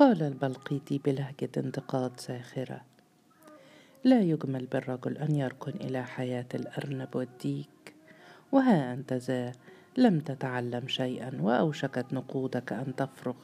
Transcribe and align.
قال 0.00 0.22
البلقيطي 0.22 0.98
بلهجة 0.98 1.50
انتقاد 1.56 2.20
ساخرة. 2.20 2.80
لا 4.04 4.20
يجمل 4.20 4.66
بالرجل 4.66 5.18
أن 5.18 5.34
يركن 5.34 5.72
إلى 5.72 6.04
حياة 6.04 6.46
الأرنب 6.54 7.16
والديك 7.16 7.94
وها 8.52 8.92
أنت 8.92 9.12
ذا 9.12 9.52
لم 9.96 10.20
تتعلم 10.20 10.88
شيئا 10.88 11.38
وأوشكت 11.40 12.12
نقودك 12.12 12.72
أن 12.72 12.96
تفرغ. 12.96 13.34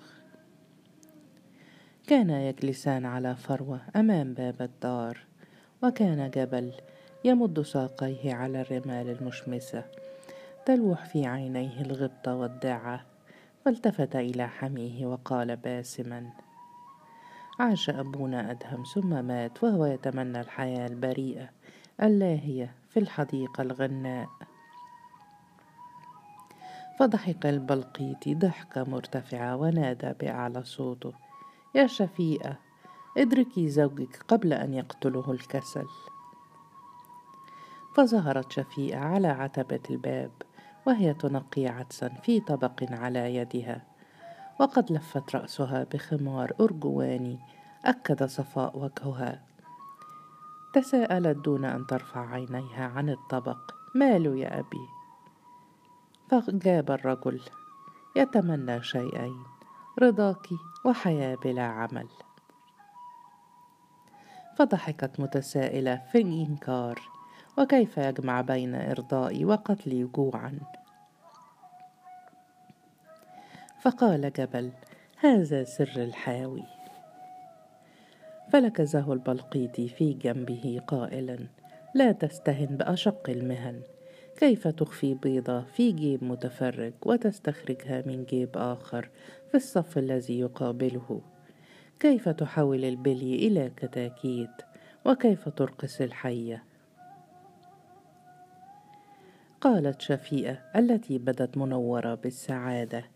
كانا 2.06 2.48
يجلسان 2.48 3.04
على 3.04 3.36
فروة 3.36 3.80
أمام 3.96 4.34
باب 4.34 4.62
الدار 4.62 5.18
وكان 5.82 6.30
جبل 6.30 6.72
يمد 7.24 7.62
ساقيه 7.62 8.34
على 8.34 8.60
الرمال 8.60 9.10
المشمسة 9.10 9.84
تلوح 10.66 11.04
في 11.04 11.26
عينيه 11.26 11.80
الغبطة 11.80 12.34
والدعة 12.34 13.06
فالتفت 13.64 14.16
إلى 14.16 14.48
حميه 14.48 15.06
وقال 15.06 15.56
باسما 15.56 16.45
عاش 17.60 17.90
أبونا 17.90 18.50
أدهم 18.50 18.82
ثم 18.84 19.24
مات 19.24 19.64
وهو 19.64 19.84
يتمنى 19.86 20.40
الحياة 20.40 20.86
البريئة 20.86 21.48
اللاهية 22.02 22.74
في 22.90 23.00
الحديقة 23.00 23.62
الغناء. 23.62 24.28
فضحك 26.98 27.46
البلقيطي 27.46 28.34
ضحكة 28.34 28.84
مرتفعة 28.84 29.56
ونادى 29.56 30.12
بأعلى 30.20 30.64
صوته 30.64 31.12
يا 31.74 31.86
شفيقة 31.86 32.56
ادركي 33.18 33.68
زوجك 33.68 34.22
قبل 34.28 34.52
أن 34.52 34.74
يقتله 34.74 35.32
الكسل. 35.32 35.86
فظهرت 37.94 38.52
شفيقة 38.52 38.98
على 38.98 39.28
عتبة 39.28 39.80
الباب 39.90 40.30
وهي 40.86 41.14
تنقي 41.14 41.66
عدسا 41.66 42.08
في 42.08 42.40
طبق 42.40 42.84
على 42.90 43.36
يدها. 43.36 43.95
وقد 44.60 44.92
لفت 44.92 45.36
رأسها 45.36 45.86
بخمار 45.92 46.52
أرجواني 46.60 47.38
أكد 47.84 48.24
صفاء 48.24 48.78
وجهها. 48.78 49.42
تساءلت 50.72 51.36
دون 51.36 51.64
أن 51.64 51.86
ترفع 51.86 52.30
عينيها 52.30 52.88
عن 52.88 53.10
الطبق. 53.10 53.74
ماله 53.94 54.36
يا 54.36 54.58
أبي؟ 54.58 54.86
فجاب 56.30 56.90
الرجل. 56.90 57.40
يتمنى 58.16 58.82
شيئين 58.82 59.42
رضاك 60.02 60.48
وحياة 60.84 61.34
بلا 61.34 61.62
عمل. 61.62 62.08
فضحكت 64.58 65.20
متسائلة 65.20 66.02
في 66.12 66.18
الإنكار. 66.18 67.00
وكيف 67.58 67.98
يجمع 67.98 68.40
بين 68.40 68.74
إرضائي 68.74 69.44
وقتلي 69.44 70.04
جوعا؟ 70.04 70.60
فقال 73.86 74.32
جبل 74.32 74.70
هذا 75.16 75.64
سر 75.64 75.92
الحاوي. 75.96 76.62
فلكزه 78.52 79.12
البلقيطي 79.12 79.88
في 79.88 80.12
جنبه 80.12 80.80
قائلا 80.86 81.38
لا 81.94 82.12
تستهن 82.12 82.66
بأشق 82.66 83.30
المهن 83.30 83.80
كيف 84.36 84.68
تخفي 84.68 85.14
بيضة 85.14 85.60
في 85.60 85.92
جيب 85.92 86.24
متفرج 86.24 86.92
وتستخرجها 87.02 88.02
من 88.06 88.24
جيب 88.24 88.48
آخر 88.54 89.08
في 89.50 89.56
الصف 89.56 89.98
الذي 89.98 90.40
يقابله؟ 90.40 91.20
كيف 92.00 92.28
تحول 92.28 92.84
البلي 92.84 93.34
إلى 93.46 93.70
كتاكيت 93.76 94.62
وكيف 95.04 95.48
ترقص 95.48 96.00
الحية؟ 96.00 96.64
قالت 99.60 100.00
شفيئة 100.00 100.58
التي 100.76 101.18
بدت 101.18 101.56
منورة 101.56 102.14
بالسعادة 102.14 103.15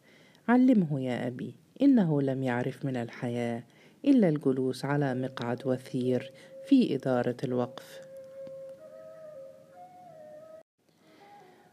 علمه 0.51 1.01
يا 1.01 1.27
أبي 1.27 1.55
إنه 1.83 2.23
لم 2.23 2.43
يعرف 2.43 2.85
من 2.85 2.97
الحياة 2.97 3.63
إلا 4.05 4.29
الجلوس 4.29 4.85
على 4.85 5.15
مقعد 5.15 5.67
وثير 5.67 6.33
في 6.67 6.95
إدارة 6.95 7.37
الوقف. 7.45 8.01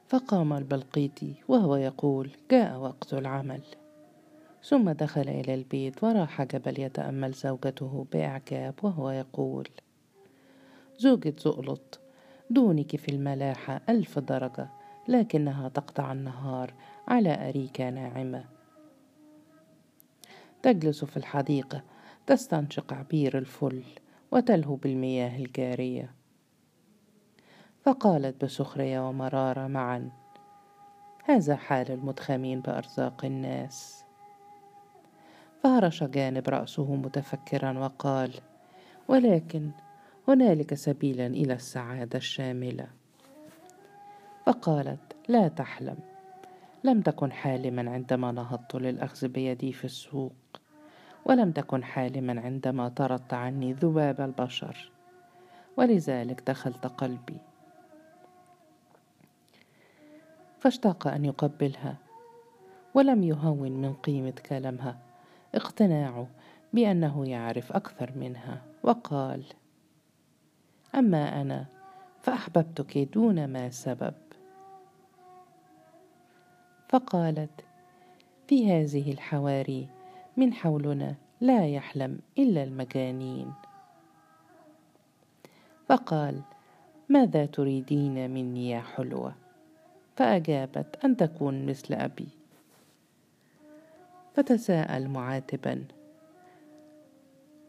فقام 0.08 0.54
البلقيطي 0.54 1.34
وهو 1.48 1.76
يقول 1.76 2.30
جاء 2.52 2.78
وقت 2.78 3.14
العمل. 3.14 3.62
ثم 4.64 4.92
دخل 4.92 5.30
إلى 5.30 5.54
البيت 5.54 6.04
وراح 6.04 6.44
جبل 6.44 6.80
يتأمل 6.80 7.32
زوجته 7.32 8.06
بإعجاب 8.12 8.74
وهو 8.84 9.10
يقول 9.10 9.68
زوجة 10.98 11.34
زؤلط 11.40 12.00
دونك 12.50 12.96
في 12.96 13.10
الملاحة 13.10 13.82
ألف 13.90 14.20
درجة 14.20 14.70
لكنها 15.08 15.70
تقطع 15.70 16.12
النهار 16.12 16.74
على 17.08 17.50
أريكة 17.50 17.90
ناعمة. 17.90 18.57
تجلس 20.68 21.06
في 21.06 21.18
الحديقة 21.18 21.84
تستنشق 22.26 22.94
عبير 22.94 23.38
الفل 23.38 23.84
وتلهو 24.32 24.76
بالمياه 24.76 25.38
الجارية. 25.38 26.12
فقالت 27.86 28.46
بسخرية 28.46 29.10
ومرارة 29.10 29.68
معا 29.68 30.12
هذا 31.24 31.56
حال 31.56 31.92
المتخمين 31.92 32.62
بأرزاق 32.62 33.26
الناس. 33.26 34.04
فهرش 35.64 36.04
جانب 36.04 36.50
رأسه 36.50 36.96
متفكرا 36.96 37.80
وقال 37.80 38.34
ولكن 39.08 39.72
هنالك 40.28 40.74
سبيلا 40.74 41.28
إلى 41.28 41.54
السعادة 41.54 42.18
الشاملة. 42.18 42.88
فقالت 44.46 45.16
لا 45.28 45.48
تحلم 45.48 45.98
لم 46.84 47.02
تكن 47.02 47.32
حالما 47.32 47.92
عندما 47.92 48.32
نهضت 48.32 48.76
للأخذ 48.76 49.28
بيدي 49.28 49.74
في 49.74 49.86
السوق. 49.86 50.34
ولم 51.28 51.52
تكن 51.52 51.84
حالما 51.84 52.42
عندما 52.42 52.90
طردت 52.90 53.34
عني 53.34 53.74
ذباب 53.74 54.22
البشر. 54.22 54.92
ولذلك 55.78 56.44
دخلت 56.48 56.88
قلبي. 56.88 57.38
فاشتاق 60.60 61.08
أن 61.08 61.26
يقبلها 61.26 61.98
ولم 62.94 63.24
يهون 63.24 63.72
من 63.72 63.94
قيمة 63.94 64.34
كلامها. 64.50 64.98
اقتناعه 65.56 66.28
بأنه 66.74 67.28
يعرف 67.28 67.72
أكثر 67.72 68.12
منها 68.16 68.62
وقال 68.84 69.44
أما 70.96 71.42
أنا 71.42 71.66
فأحببتك 72.22 72.98
دون 72.98 73.48
ما 73.48 73.70
سبب. 73.70 74.14
فقالت 76.90 77.62
في 78.48 78.72
هذه 78.72 79.12
الحواري 79.12 79.97
من 80.38 80.54
حولنا 80.54 81.16
لا 81.42 81.68
يحلم 81.68 82.20
إلا 82.38 82.64
المجانين 82.64 83.54
فقال 85.90 86.42
ماذا 87.10 87.46
تريدين 87.46 88.32
مني 88.32 88.70
يا 88.70 88.82
حلوة؟ 88.82 89.36
فأجابت 90.16 91.06
أن 91.06 91.18
تكون 91.18 91.66
مثل 91.66 91.94
أبي. 91.94 92.28
فتساءل 94.34 95.08
معاتبا 95.08 95.86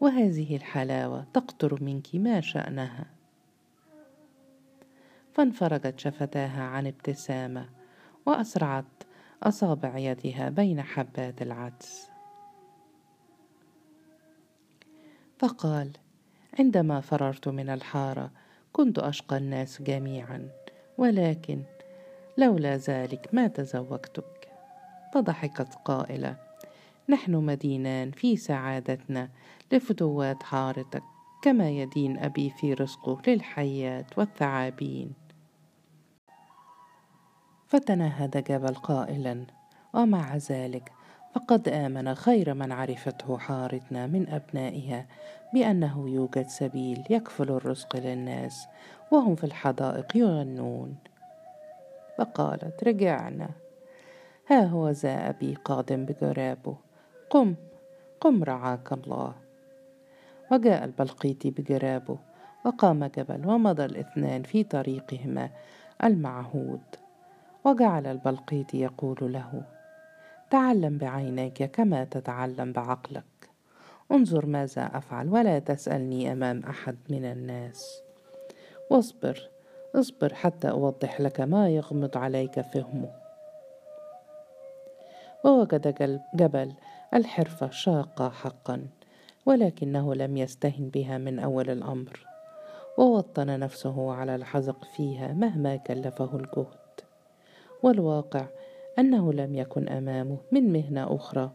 وهذه 0.01 0.55
الحلاوة 0.55 1.25
تقطر 1.33 1.83
منك 1.83 2.07
ما 2.13 2.41
شأنها؟ 2.41 3.05
فانفرجت 5.33 5.99
شفتاها 5.99 6.63
عن 6.63 6.87
ابتسامة 6.87 7.69
وأسرعت 8.25 8.85
اصابع 9.43 9.97
يدها 9.97 10.49
بين 10.49 10.81
حبات 10.81 11.41
العدس. 11.41 12.08
فقال 15.39 15.91
عندما 16.59 17.01
فررت 17.01 17.47
من 17.47 17.69
الحارة 17.69 18.31
كنت 18.73 18.99
أشقى 18.99 19.37
الناس 19.37 19.81
جميعا 19.81 20.49
ولكن 20.97 21.63
لولا 22.37 22.77
ذلك 22.77 23.29
ما 23.33 23.47
تزوجتك. 23.47 24.49
فضحكت 25.13 25.75
قائلة 25.85 26.35
نحن 27.09 27.35
مدينان 27.35 28.11
في 28.11 28.37
سعادتنا 28.37 29.29
لفتوات 29.71 30.43
حارتك 30.43 31.03
كما 31.41 31.69
يدين 31.69 32.19
أبي 32.19 32.49
في 32.49 32.73
رزقه 32.73 33.21
للحيات 33.27 34.17
والثعابين. 34.17 35.13
فتنهد 37.67 38.43
جبل 38.43 38.75
قائلا 38.75 39.45
ومع 39.93 40.37
ذلك 40.37 40.91
فقد 41.35 41.69
آمن 41.69 42.15
خير 42.15 42.53
من 42.53 42.71
عرفته 42.71 43.37
حارتنا 43.37 44.07
من 44.07 44.29
أبنائها 44.29 45.05
بأنه 45.53 46.09
يوجد 46.09 46.47
سبيل 46.47 47.03
يكفل 47.09 47.49
الرزق 47.51 47.95
للناس 47.95 48.67
وهم 49.11 49.35
في 49.35 49.43
الحدائق 49.43 50.17
يغنون. 50.17 50.95
فقالت 52.17 52.83
رجعنا. 52.83 53.49
ها 54.47 54.65
هو 54.65 54.89
ذا 54.89 55.29
أبي 55.29 55.55
قادم 55.65 56.05
بجرابه. 56.05 56.75
قم 57.29 57.55
قم 58.21 58.43
رعاك 58.43 58.93
الله. 58.93 59.33
وجاء 60.51 60.85
البلقيطي 60.85 61.51
بجرابه 61.51 62.17
وقام 62.65 63.05
جبل 63.05 63.47
ومضى 63.47 63.85
الاثنان 63.85 64.43
في 64.43 64.63
طريقهما 64.63 65.49
المعهود. 66.03 66.81
وجعل 67.65 68.07
البلقيطي 68.07 68.79
يقول 68.79 69.33
له 69.33 69.63
تعلم 70.49 70.97
بعينيك 70.97 71.63
كما 71.63 72.03
تتعلم 72.03 72.71
بعقلك. 72.71 73.49
انظر 74.11 74.45
ماذا 74.45 74.81
أفعل 74.81 75.29
ولا 75.29 75.59
تسألني 75.59 76.31
أمام 76.31 76.63
أحد 76.63 76.97
من 77.09 77.25
الناس. 77.25 78.01
واصبر 78.89 79.49
اصبر 79.95 80.33
حتى 80.33 80.69
أوضح 80.69 81.21
لك 81.21 81.41
ما 81.41 81.69
يغمض 81.69 82.17
عليك 82.17 82.61
فهمه. 82.61 83.11
ووجد 85.43 86.21
جبل 86.35 86.73
الحرفة 87.13 87.69
شاقة 87.69 88.29
حقا 88.29 88.87
ولكنه 89.45 90.15
لم 90.15 90.37
يستهن 90.37 90.89
بها 90.89 91.17
من 91.17 91.39
أول 91.39 91.69
الأمر. 91.69 92.25
ووطن 92.97 93.59
نفسه 93.59 94.13
على 94.13 94.35
الحزق 94.35 94.85
فيها 94.95 95.33
مهما 95.33 95.75
كلفه 95.75 96.35
الجهد. 96.35 96.79
والواقع 97.83 98.45
أنه 98.99 99.33
لم 99.33 99.55
يكن 99.55 99.89
أمامه 99.89 100.37
من 100.51 100.73
مهنة 100.73 101.15
أخرى 101.15 101.51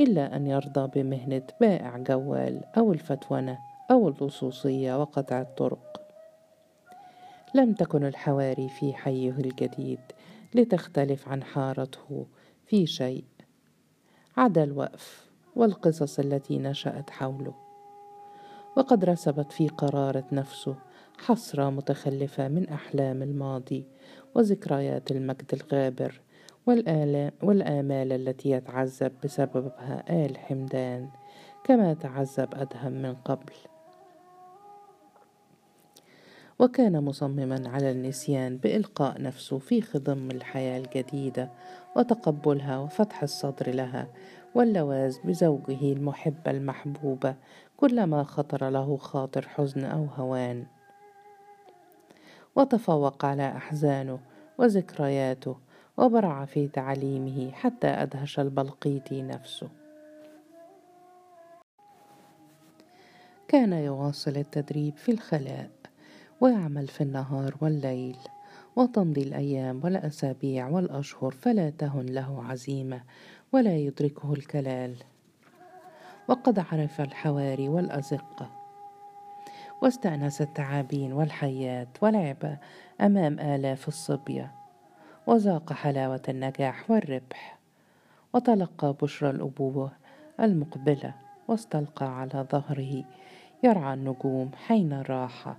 إلا 0.00 0.36
أن 0.36 0.46
يرضى 0.46 1.02
بمهنة 1.02 1.42
بائع 1.60 1.98
جوال 1.98 2.64
أو 2.78 2.92
الفتونة 2.92 3.58
أو 3.90 4.08
اللصوصية 4.08 5.00
وقطع 5.00 5.40
الطرق. 5.40 6.00
لم 7.54 7.72
تكن 7.72 8.04
الحواري 8.04 8.68
في 8.68 8.94
حيه 8.94 9.30
الجديد 9.30 10.00
لتختلف 10.54 11.28
عن 11.28 11.42
حارته 11.42 12.26
في 12.66 12.86
شيء. 12.86 13.24
عدا 14.36 14.64
الوقف 14.64 15.30
والقصص 15.56 16.18
التي 16.18 16.58
نشأت 16.58 17.10
حوله. 17.10 17.54
وقد 18.76 19.04
رسبت 19.04 19.52
في 19.52 19.68
قرارة 19.68 20.24
نفسه 20.32 20.76
حسرة 21.18 21.70
متخلفة 21.70 22.48
من 22.48 22.68
أحلام 22.68 23.22
الماضي 23.22 23.84
وذكريات 24.34 25.10
المجد 25.10 25.50
الغابر 25.52 26.20
والآمال 26.66 28.12
التي 28.12 28.50
يتعذب 28.50 29.12
بسببها 29.24 30.04
آل 30.26 30.38
حمدان 30.38 31.08
كما 31.64 31.94
تعذب 31.94 32.54
أدهم 32.54 32.92
من 32.92 33.14
قبل. 33.14 33.52
وكان 36.58 37.04
مصمما 37.04 37.68
على 37.68 37.90
النسيان 37.90 38.56
بإلقاء 38.56 39.22
نفسه 39.22 39.58
في 39.58 39.82
خضم 39.82 40.30
الحياة 40.30 40.78
الجديدة 40.78 41.50
وتقبلها 41.96 42.78
وفتح 42.78 43.22
الصدر 43.22 43.74
لها 43.74 44.08
واللواز 44.54 45.18
بزوجه 45.24 45.92
المحبة 45.92 46.50
المحبوبة 46.50 47.36
كلما 47.76 48.22
خطر 48.22 48.68
له 48.68 48.96
خاطر 48.96 49.48
حزن 49.48 49.84
أو 49.84 50.04
هوان. 50.04 50.66
وتفوق 52.56 53.24
على 53.24 53.48
أحزانه 53.48 54.18
وذكرياته 54.58 55.65
وبرع 55.96 56.44
في 56.44 56.68
تعليمه 56.68 57.50
حتى 57.50 57.86
أدهش 57.86 58.40
البلقيطي 58.40 59.22
نفسه. 59.22 59.68
كان 63.48 63.72
يواصل 63.72 64.36
التدريب 64.36 64.96
في 64.96 65.12
الخلاء 65.12 65.70
ويعمل 66.40 66.86
في 66.88 67.00
النهار 67.00 67.56
والليل 67.60 68.16
وتمضي 68.76 69.22
الأيام 69.22 69.80
والأسابيع 69.84 70.68
والأشهر 70.68 71.30
فلا 71.30 71.70
تهن 71.70 72.06
له 72.06 72.44
عزيمة 72.44 73.00
ولا 73.52 73.76
يدركه 73.76 74.32
الكلال. 74.32 74.96
وقد 76.28 76.58
عرف 76.58 77.00
الحواري 77.00 77.68
والأزقة. 77.68 78.50
واستأنس 79.82 80.42
التعابين 80.42 81.12
والحيات 81.12 81.88
ولعب 82.02 82.58
أمام 83.00 83.40
آلاف 83.40 83.88
الصبية. 83.88 84.65
وذاق 85.26 85.72
حلاوة 85.72 86.22
النجاح 86.28 86.90
والربح 86.90 87.58
وتلقى 88.32 88.94
بشرى 89.02 89.30
الأبوة 89.30 89.92
المقبلة 90.40 91.14
واستلقى 91.48 92.20
على 92.20 92.46
ظهره 92.52 93.04
يرعى 93.62 93.94
النجوم 93.94 94.50
حين 94.66 94.92
الراحة 94.92 95.56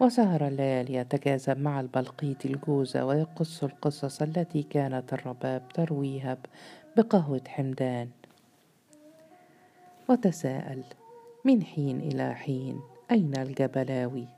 وسهر 0.00 0.46
الليالي 0.46 0.94
يتجاذب 0.94 1.58
مع 1.58 1.80
البلقيط 1.80 2.46
الجوزة 2.46 3.04
ويقص 3.04 3.64
القصص 3.64 4.22
التي 4.22 4.62
كانت 4.62 5.12
الرباب 5.12 5.62
ترويها 5.74 6.38
بقهوة 6.96 7.40
حمدان. 7.48 8.08
وتساءل 10.08 10.84
من 11.44 11.62
حين 11.62 12.00
إلى 12.00 12.34
حين 12.34 12.80
أين 13.10 13.36
الجبلاوي؟ 13.38 14.35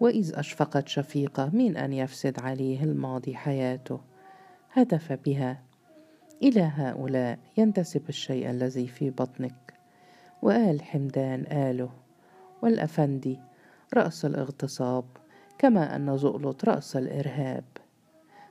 وإذ 0.00 0.38
أشفقت 0.38 0.88
شفيقة 0.88 1.50
من 1.52 1.76
أن 1.76 1.92
يفسد 1.92 2.40
عليه 2.40 2.82
الماضي 2.82 3.36
حياته. 3.36 4.00
هتف 4.72 5.12
بها 5.12 5.62
إلى 6.42 6.62
هؤلاء 6.62 7.38
ينتسب 7.56 8.08
الشيء 8.08 8.50
الذي 8.50 8.86
في 8.86 9.10
بطنك. 9.10 9.74
وآل 10.42 10.82
حمدان 10.82 11.46
آله. 11.52 11.90
والأفندي 12.62 13.38
رأس 13.94 14.24
الاغتصاب 14.24 15.04
كما 15.58 15.96
أن 15.96 16.16
زؤلط 16.16 16.64
رأس 16.64 16.96
الإرهاب. 16.96 17.64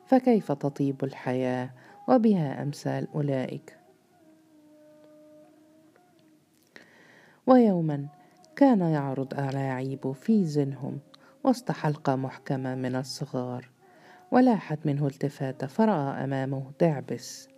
فكيف 0.05 0.51
تطيب 0.51 1.03
الحياة 1.03 1.69
وبها 2.07 2.63
أمثال 2.63 3.07
أولئك؟ 3.15 3.77
ويوما 7.47 8.07
كان 8.55 8.81
يعرض 8.81 9.33
ألاعيب 9.33 10.11
في 10.11 10.45
زنهم 10.45 10.99
وسط 11.43 11.71
حلقة 11.71 12.15
محكمة 12.15 12.75
من 12.75 12.95
الصغار 12.95 13.69
ولاحت 14.31 14.79
منه 14.85 15.07
التفاتة 15.07 15.67
فرأى 15.67 16.23
أمامه 16.23 16.71
دعبس. 16.81 17.49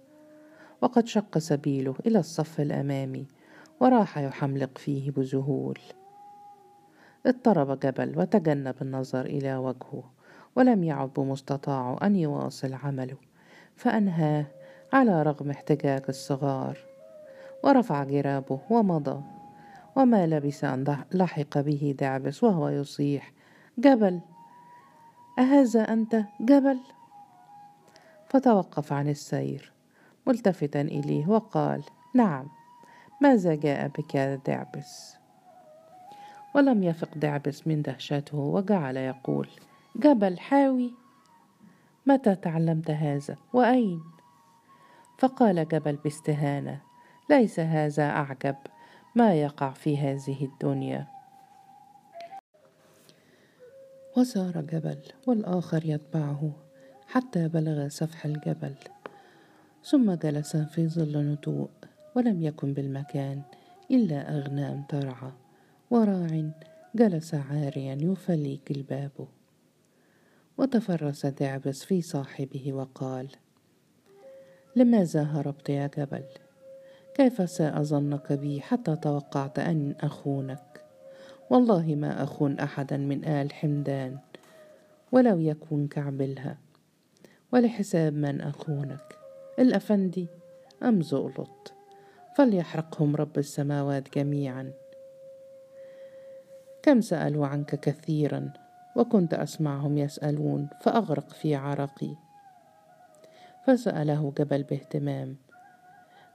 وقد 0.81 1.07
شق 1.07 1.37
سبيله 1.37 1.95
إلى 2.05 2.19
الصف 2.19 2.59
الأمامي 2.61 3.27
وراح 3.79 4.17
يحملق 4.17 4.77
فيه 4.77 5.11
بذهول. 5.11 5.79
اضطرب 7.25 7.79
جبل 7.79 8.19
وتجنب 8.19 8.75
النظر 8.81 9.25
إلى 9.25 9.55
وجهه 9.55 10.03
ولم 10.55 10.83
يعد 10.83 11.09
بمستطاعه 11.17 11.97
أن 12.03 12.15
يواصل 12.15 12.73
عمله 12.73 13.17
فأنهاه 13.75 14.45
على 14.93 15.23
رغم 15.23 15.49
احتجاج 15.49 16.03
الصغار. 16.09 16.77
ورفع 17.63 18.03
جرابه 18.03 18.59
ومضى 18.69 19.21
وما 19.95 20.27
لبث 20.27 20.63
أن 20.63 20.97
لحق 21.11 21.59
به 21.59 21.95
دعبس 21.99 22.43
وهو 22.43 22.69
يصيح 22.69 23.38
جبل. 23.79 24.19
أهذا 25.39 25.93
أنت 25.93 26.23
جبل؟ 26.41 26.79
فتوقف 28.29 28.93
عن 28.93 29.09
السير 29.09 29.71
ملتفتا 30.27 30.81
إليه 30.81 31.27
وقال 31.27 31.83
نعم 32.15 32.47
ماذا 33.21 33.55
جاء 33.55 33.87
بك 33.87 34.15
يا 34.15 34.35
دعبس 34.35 35.15
ولم 36.55 36.83
يفق 36.83 37.09
دعبس 37.15 37.67
من 37.67 37.81
دهشته 37.81 38.37
وجعل 38.37 38.97
يقول 38.97 39.47
جبل 39.95 40.39
حاوي. 40.39 40.93
متى 42.05 42.35
تعلمت 42.35 42.91
هذا؟ 42.91 43.37
وأين؟ 43.53 44.01
فقال 45.17 45.67
جبل 45.67 45.95
باستهانة 45.95 46.81
ليس 47.29 47.59
هذا 47.59 48.09
أعجب 48.09 48.55
ما 49.15 49.33
يقع 49.33 49.69
في 49.69 49.97
هذه 49.97 50.45
الدنيا. 50.45 51.18
وسار 54.19 54.61
جبل 54.61 54.97
والآخر 55.27 55.85
يتبعه 55.85 56.51
حتى 57.07 57.47
بلغ 57.47 57.87
سفح 57.87 58.25
الجبل. 58.25 58.75
ثم 59.83 60.13
جلس 60.13 60.57
في 60.57 60.87
ظل 60.87 61.17
نتوء 61.17 61.69
ولم 62.15 62.41
يكن 62.41 62.73
بالمكان 62.73 63.41
إلا 63.91 64.37
أغنام 64.37 64.83
ترعى. 64.89 65.31
وراع 65.91 66.51
جلس 66.95 67.33
عاريا 67.33 67.97
يفلي 68.01 68.57
كلبابه 68.67 69.27
وتفرس 70.57 71.25
دعبس 71.25 71.83
في 71.83 72.01
صاحبه 72.01 72.73
وقال 72.73 73.27
لماذا 74.75 75.23
هربت 75.23 75.69
يا 75.69 75.87
جبل؟ 75.97 76.23
كيف 77.13 77.49
سأظنك 77.49 78.33
بي 78.33 78.61
حتى 78.61 78.95
توقعت 78.95 79.59
أن 79.59 79.95
أخونك؟ 79.99 80.68
والله 81.49 81.95
ما 81.95 82.23
أخون 82.23 82.59
أحدا 82.59 82.97
من 82.97 83.25
آل 83.25 83.53
حمدان 83.53 84.17
ولو 85.11 85.39
يكون 85.39 85.87
كعبلها. 85.87 86.57
ولحساب 87.53 88.13
من 88.13 88.41
أخونك 88.41 89.15
الأفندي 89.59 90.27
أم 90.83 91.01
زؤلط 91.01 91.73
فليحرقهم 92.37 93.15
رب 93.15 93.37
السماوات 93.37 94.17
جميعا. 94.17 94.71
كم 96.83 97.01
سألوا 97.01 97.47
عنك 97.47 97.79
كثيرا 97.79 98.53
وكنت 98.95 99.33
أسمعهم 99.33 99.97
يسألون 99.97 100.69
فأغرق 100.81 101.29
في 101.29 101.55
عرقي. 101.55 102.15
فسأله 103.65 104.33
جبل 104.37 104.63
باهتمام 104.63 105.35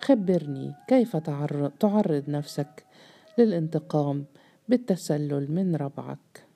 خبرني 0.00 0.74
كيف 0.88 1.16
تعرض 1.80 2.30
نفسك 2.30 2.84
للانتقام؟ 3.38 4.24
بالتسلل 4.68 5.52
من 5.52 5.76
ربعك. 5.76 6.46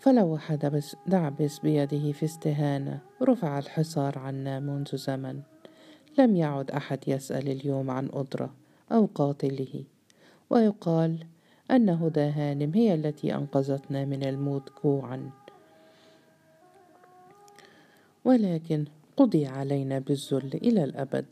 فلوح 0.00 0.54
دعبس, 0.54 0.96
دعبس 1.06 1.58
بيده 1.58 2.12
في 2.12 2.24
استهانة 2.24 3.00
رفع 3.22 3.58
الحصار 3.58 4.18
عنا 4.18 4.60
منذ 4.60 4.96
زمن. 4.96 5.40
لم 6.18 6.36
يعد 6.36 6.70
أحد 6.70 6.98
يسأل 7.06 7.48
اليوم 7.48 7.90
عن 7.90 8.10
أدرة 8.12 8.54
أو 8.92 9.08
قاتله. 9.14 9.84
ويقال 10.50 11.26
أن 11.70 11.88
هدى 11.88 12.20
هانم 12.20 12.74
هي 12.74 12.94
التي 12.94 13.34
أنقذتنا 13.34 14.04
من 14.04 14.22
الموت 14.22 14.72
جوعا. 14.84 15.30
ولكن 18.24 18.84
قضي 19.16 19.46
علينا 19.46 19.98
بالذل 19.98 20.54
إلى 20.54 20.84
الأبد. 20.84 21.26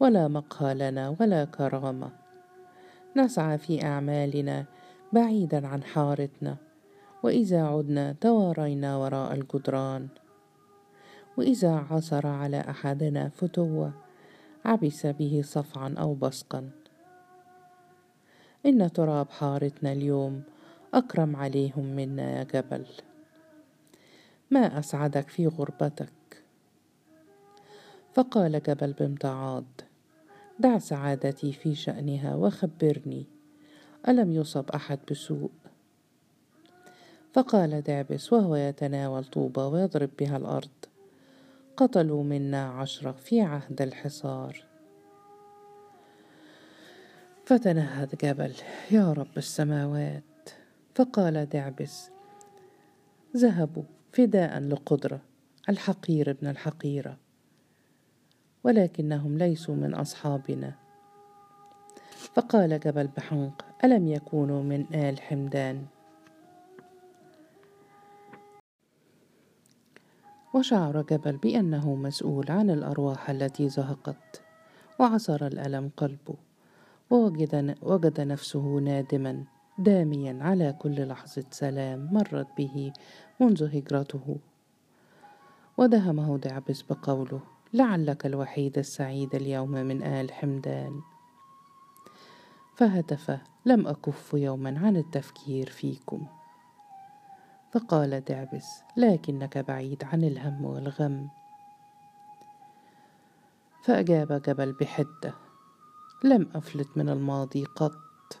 ولا 0.00 0.28
مقهى 0.28 0.74
لنا 0.74 1.16
ولا 1.20 1.44
كرامة. 1.44 2.25
نسعى 3.16 3.58
في 3.58 3.84
أعمالنا 3.84 4.64
بعيدا 5.12 5.66
عن 5.66 5.82
حارتنا 5.82 6.56
وإذا 7.22 7.62
عدنا 7.62 8.12
توارينا 8.20 8.96
وراء 8.96 9.34
الجدران. 9.34 10.08
وإذا 11.36 11.86
عثر 11.90 12.26
على 12.26 12.60
أحدنا 12.60 13.28
فتوة 13.28 13.92
عبس 14.64 15.06
به 15.06 15.42
صفعا 15.44 15.94
أو 15.98 16.14
بصقا. 16.14 16.70
إن 18.66 18.92
تراب 18.92 19.30
حارتنا 19.30 19.92
اليوم 19.92 20.42
أكرم 20.94 21.36
عليهم 21.36 21.84
منا 21.96 22.38
يا 22.38 22.42
جبل. 22.42 22.86
ما 24.50 24.78
أسعدك 24.78 25.28
في 25.28 25.46
غربتك؟ 25.46 26.42
فقال 28.14 28.62
جبل 28.62 28.92
بامتعاض 28.92 29.64
دع 30.58 30.78
سعادتي 30.78 31.52
في 31.52 31.74
شأنها 31.74 32.34
وخبرني. 32.34 33.26
ألم 34.08 34.32
يصب 34.32 34.70
أحد 34.70 34.98
بسوء؟ 35.10 35.50
فقال 37.32 37.82
دعبس 37.82 38.32
وهو 38.32 38.56
يتناول 38.56 39.24
طوبة 39.24 39.66
ويضرب 39.66 40.10
بها 40.18 40.36
الأرض. 40.36 40.68
قتلوا 41.76 42.24
منا 42.24 42.68
عشرة 42.68 43.12
في 43.12 43.40
عهد 43.40 43.82
الحصار. 43.82 44.64
فتنهد 47.44 48.14
جبل 48.22 48.52
يا 48.90 49.12
رب 49.12 49.36
السماوات. 49.36 50.22
فقال 50.94 51.48
دعبس 51.48 52.10
ذهبوا 53.36 53.84
فداء 54.12 54.60
لقدرة 54.60 55.20
الحقير 55.68 56.30
ابن 56.30 56.46
الحقيرة. 56.46 57.25
ولكنهم 58.66 59.38
ليسوا 59.38 59.74
من 59.74 59.94
أصحابنا. 59.94 60.74
فقال 62.34 62.80
جبل 62.80 63.06
بحنق 63.06 63.64
ألم 63.84 64.08
يكونوا 64.08 64.62
من 64.62 64.94
آل 64.94 65.20
حمدان؟ 65.20 65.86
وشعر 70.54 71.02
جبل 71.02 71.36
بأنه 71.36 71.94
مسؤول 71.94 72.50
عن 72.50 72.70
الأرواح 72.70 73.30
التي 73.30 73.68
زهقت 73.68 74.42
وعصر 74.98 75.46
الألم 75.46 75.90
قلبه 75.96 76.34
ووجد 77.10 77.76
وجد 77.82 78.20
نفسه 78.20 78.78
نادما 78.78 79.44
داميا 79.78 80.38
على 80.40 80.72
كل 80.72 81.08
لحظة 81.08 81.44
سلام 81.50 82.08
مرت 82.12 82.48
به 82.58 82.92
منذ 83.40 83.76
هجرته. 83.76 84.36
ودهمه 85.78 86.38
دعبس 86.38 86.82
بقوله 86.82 87.55
لعلك 87.76 88.26
الوحيد 88.26 88.78
السعيد 88.78 89.34
اليوم 89.34 89.70
من 89.70 90.02
آل 90.02 90.32
حمدان. 90.32 91.00
فهتف 92.74 93.38
لم 93.64 93.86
أكف 93.86 94.34
يوما 94.34 94.78
عن 94.78 94.96
التفكير 94.96 95.70
فيكم. 95.70 96.26
فقال 97.72 98.24
دعبس 98.24 98.82
لكنك 98.96 99.58
بعيد 99.58 100.04
عن 100.04 100.24
الهم 100.24 100.64
والغم. 100.64 101.28
فأجاب 103.82 104.42
جبل 104.42 104.72
بحدة 104.72 105.34
لم 106.24 106.48
أفلت 106.54 106.88
من 106.96 107.08
الماضي 107.08 107.64
قط. 107.64 108.38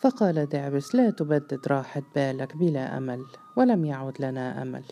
فقال 0.00 0.46
دعبس 0.46 0.94
لا 0.94 1.10
تبدد 1.10 1.68
راحة 1.68 2.02
بالك 2.14 2.56
بلا 2.56 2.98
أمل 2.98 3.26
ولم 3.56 3.84
يعد 3.84 4.20
لنا 4.20 4.62
أمل. 4.62 4.84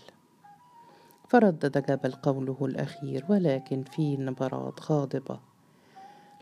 فردد 1.33 1.87
جبل 1.91 2.13
قوله 2.13 2.57
الأخير 2.63 3.25
ولكن 3.29 3.85
في 3.85 4.17
نبرات 4.17 4.93
غاضبة. 4.93 5.41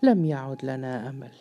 لم 0.02 0.24
يعد 0.24 0.64
لنا 0.64 1.08
أمل. 1.08 1.32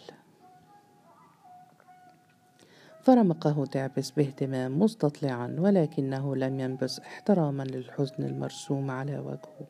فرمقه 3.01 3.65
دعبس 3.65 4.11
باهتمام 4.11 4.79
مستطلعا 4.79 5.55
ولكنه 5.59 6.35
لم 6.35 6.59
ينبس 6.59 6.99
احتراما 6.99 7.63
للحزن 7.63 8.23
المرسوم 8.23 8.91
على 8.91 9.19
وجهه. 9.19 9.67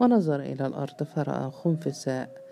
ونظر 0.00 0.40
إلى 0.40 0.66
الأرض 0.66 1.02
فرأى 1.02 1.50
خنفساء 1.50 2.42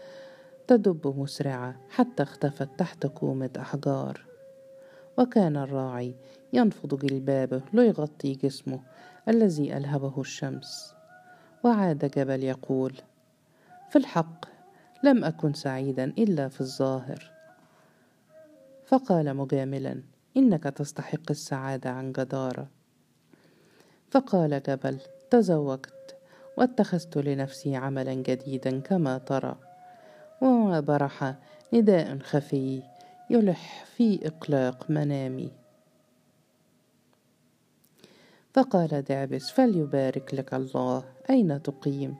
تدب 0.66 1.14
مسرعة 1.18 1.76
حتى 1.90 2.22
اختفت 2.22 2.68
تحت 2.78 3.06
كومة 3.06 3.50
أحجار. 3.58 4.20
وكان 5.18 5.56
الراعي 5.56 6.14
ينفض 6.52 6.94
جلبابه 6.94 7.62
ليغطي 7.72 8.32
جسمه 8.32 8.80
الذي 9.28 9.76
ألهبه 9.76 10.20
الشمس. 10.20 10.94
وعاد 11.64 12.10
جبل 12.16 12.44
يقول 12.44 12.94
في 13.90 13.98
الحق 13.98 14.44
لم 15.02 15.24
أكن 15.24 15.52
سعيدا 15.52 16.04
إلا 16.04 16.48
في 16.48 16.60
الظاهر. 16.60 17.30
فقال 18.86 19.36
مجاملا 19.36 20.02
إنك 20.36 20.64
تستحق 20.64 21.30
السعادة 21.30 21.90
عن 21.90 22.12
جدارة. 22.12 22.68
فقال 24.10 24.62
جبل 24.62 24.98
تزوجت 25.30 26.16
واتخذت 26.56 27.18
لنفسي 27.18 27.76
عملا 27.76 28.14
جديدا 28.14 28.80
كما 28.80 29.18
ترى. 29.18 29.56
وما 30.40 30.80
برح 30.80 31.34
نداء 31.72 32.18
خفي 32.18 32.82
يلح 33.30 33.84
في 33.84 34.26
إقلاق 34.26 34.90
منامي. 34.90 35.57
فقال 38.58 39.02
دعبس 39.02 39.50
فليبارك 39.50 40.34
لك 40.34 40.54
الله. 40.54 41.04
أين 41.30 41.62
تقيم؟ 41.62 42.16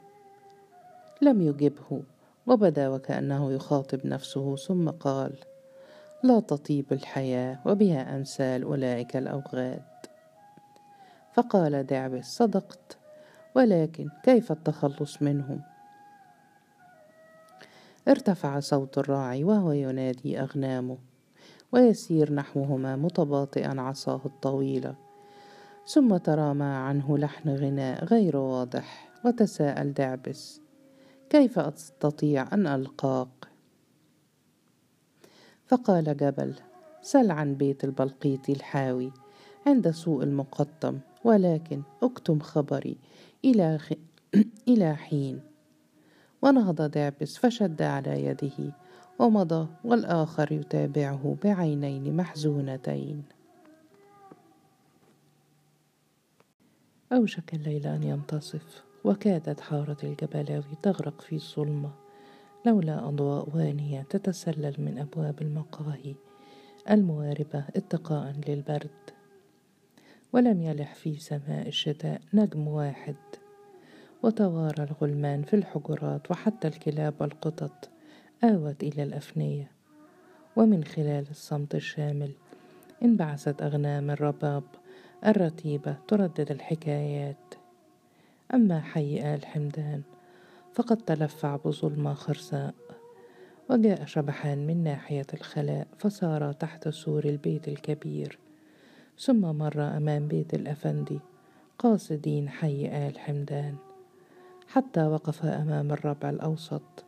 لم 1.23 1.43
يجبه. 1.43 2.03
وبدا 2.47 2.89
وكأنه 2.89 3.53
يخاطب 3.53 4.07
نفسه 4.07 4.57
ثم 4.57 4.91
قال 4.91 5.33
لا 6.23 6.41
تطيب 6.41 6.93
الحياة 6.93 7.59
وبها 7.67 8.17
أمثال 8.17 8.63
أولئك 8.63 9.17
الأوغاد. 9.17 9.83
فقال 11.33 11.87
دعبس 11.87 12.25
صدقت. 12.25 12.99
ولكن 13.55 14.09
كيف 14.23 14.53
التخلص 14.53 15.23
منهم؟ 15.23 15.63
ارتفع 18.09 18.61
صوت 18.61 18.99
الراعي 18.99 19.45
وهو 19.45 19.73
ينادي 19.73 20.41
أغنامه 20.41 20.99
ويسير 21.73 22.33
نحوهما 22.33 22.97
متباطئا 22.97 23.81
عصاه 23.81 24.21
الطويلة. 24.27 25.08
ثم 25.89 26.17
ترامى 26.17 26.65
عنه 26.65 27.19
لحن 27.19 27.49
غناء 27.49 28.05
غير 28.05 28.37
واضح 28.37 29.11
وتساءل 29.25 29.93
دعبس 29.93 30.61
كيف 31.31 31.59
أستطيع 31.59 32.55
أن 32.55 32.67
ألقاك؟ 32.67 33.29
فقال 35.67 36.17
جبل 36.17 36.55
سل 37.03 37.31
عن 37.31 37.55
بيت 37.55 37.85
البلقيط 37.85 38.51
الحاوي 38.51 39.13
عند 39.67 39.91
سوق 39.91 40.23
المقطم 40.23 40.99
ولكن 41.25 41.83
أكتم 42.03 42.41
خبري 42.41 42.97
إلى, 43.45 43.79
خ... 43.79 43.93
إلى 44.69 44.95
حين. 44.97 45.41
ونهض 46.43 46.83
دعبس 46.91 47.37
فشد 47.37 47.83
على 47.83 48.25
يده 48.25 48.73
ومضى 49.19 49.69
والآخر 49.85 50.53
يتابعه 50.53 51.37
بعينين 51.45 52.17
محزونتين. 52.17 53.38
أوشك 57.13 57.55
الليل 57.55 57.87
أن 57.87 58.03
ينتصف 58.03 58.85
وكادت 59.05 59.61
حارة 59.61 59.97
الجبلاوي 60.03 60.77
تغرق 60.83 61.21
في 61.21 61.33
الظلمة 61.33 61.91
لولا 62.67 63.09
أضواء 63.09 63.57
وانية 63.57 64.03
تتسلل 64.03 64.75
من 64.79 64.99
أبواب 64.99 65.43
المقاهي 65.43 66.15
المواربة 66.91 67.65
اتقاء 67.77 68.35
للبرد. 68.49 68.91
ولم 70.33 70.63
يلح 70.63 70.95
في 70.95 71.19
سماء 71.19 71.69
الشتاء 71.69 72.21
نجم 72.35 72.69
واحد. 72.69 73.17
وتوارى 74.23 74.83
الغلمان 74.83 75.43
في 75.43 75.57
الحجرات 75.57 76.31
وحتى 76.31 76.69
الكلاب 76.69 77.15
والقطط 77.21 77.89
آوت 78.45 78.83
إلى 78.83 79.03
الأفنية. 79.03 79.71
ومن 80.57 80.85
خلال 80.85 81.31
الصمت 81.31 81.75
الشامل 81.75 82.31
انبعثت 83.03 83.63
أغنام 83.63 84.11
الرباب 84.11 84.63
الرتيبة 85.27 85.97
تردد 86.09 86.51
الحكايات. 86.51 87.55
أما 88.55 88.81
حي 88.81 89.35
آل 89.35 89.47
حمدان 89.47 90.03
فقد 90.73 90.97
تلفع 90.97 91.57
بظلمة 91.57 92.15
خرساء 92.15 92.75
وجاء 93.71 94.05
شبحان 94.05 94.67
من 94.67 94.83
ناحية 94.83 95.27
الخلاء 95.35 95.87
فصار 95.99 96.53
تحت 96.53 96.89
سور 96.89 97.25
البيت 97.25 97.69
الكبير. 97.69 98.39
ثم 99.19 99.41
مر 99.41 99.83
أمام 99.97 100.29
بيت 100.29 100.55
الأفندي 100.55 101.21
قاصدين 101.79 102.49
حي 102.49 103.09
آل 103.09 103.19
حمدان. 103.19 103.77
حتى 104.69 105.07
وقف 105.07 105.45
أمام 105.45 105.93
الربع 105.93 106.31
الأوسط 106.31 107.05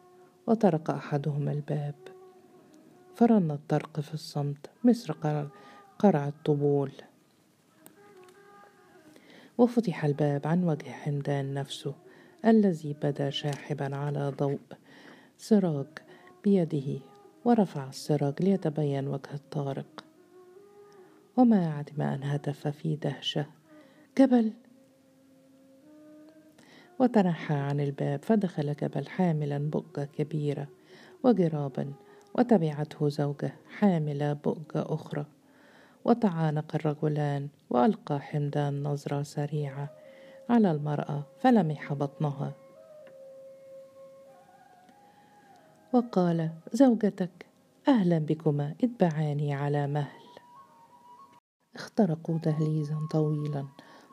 وطرق 0.46 0.90
أحدهما 0.90 1.52
الباب. 1.52 1.94
فرن 3.14 3.50
الطرق 3.50 4.00
في 4.00 4.14
الصمت 4.14 4.70
مثل 4.84 5.14
قرع 5.98 6.28
الطبول. 6.28 6.92
وفتح 9.60 10.04
الباب 10.04 10.46
عن 10.46 10.64
وجه 10.64 10.90
حمدان 10.90 11.54
نفسه 11.54 11.94
الذي 12.44 12.96
بدا 13.02 13.30
شاحبا 13.30 13.96
على 13.96 14.32
ضوء. 14.38 14.60
سراج 15.38 15.86
بيده 16.44 17.00
ورفع 17.44 17.88
السراج 17.88 18.42
ليتبين 18.42 19.08
وجه 19.08 19.34
الطارق. 19.34 20.04
وما 21.36 21.74
عدم 21.74 22.02
أن 22.02 22.22
هتف 22.22 22.68
في 22.68 22.96
دهشة. 22.96 23.46
جبل. 24.18 24.52
وتنحى 26.98 27.54
عن 27.54 27.80
الباب 27.80 28.22
فدخل 28.22 28.74
جبل 28.74 29.08
حاملا 29.08 29.58
بؤجة 29.58 30.04
كبيرة 30.04 30.68
وجرابا 31.24 31.92
وتبعته 32.34 33.08
زوجة 33.08 33.52
حاملة 33.78 34.32
بؤجة 34.32 34.94
أخرى. 34.94 35.26
وتعانق 36.04 36.74
الرجلان 36.74 37.48
وألقى 37.70 38.20
حمدان 38.20 38.82
نظرة 38.82 39.22
سريعة 39.22 39.90
على 40.48 40.70
المرأة 40.70 41.22
فلمح 41.40 41.92
بطنها. 41.92 42.52
وقال 45.92 46.50
زوجتك 46.72 47.46
أهلا 47.88 48.18
بكما 48.18 48.74
اتبعاني 48.84 49.54
على 49.54 49.86
مهل. 49.86 50.20
اخترقوا 51.74 52.38
دهليزا 52.38 53.06
طويلا 53.10 53.66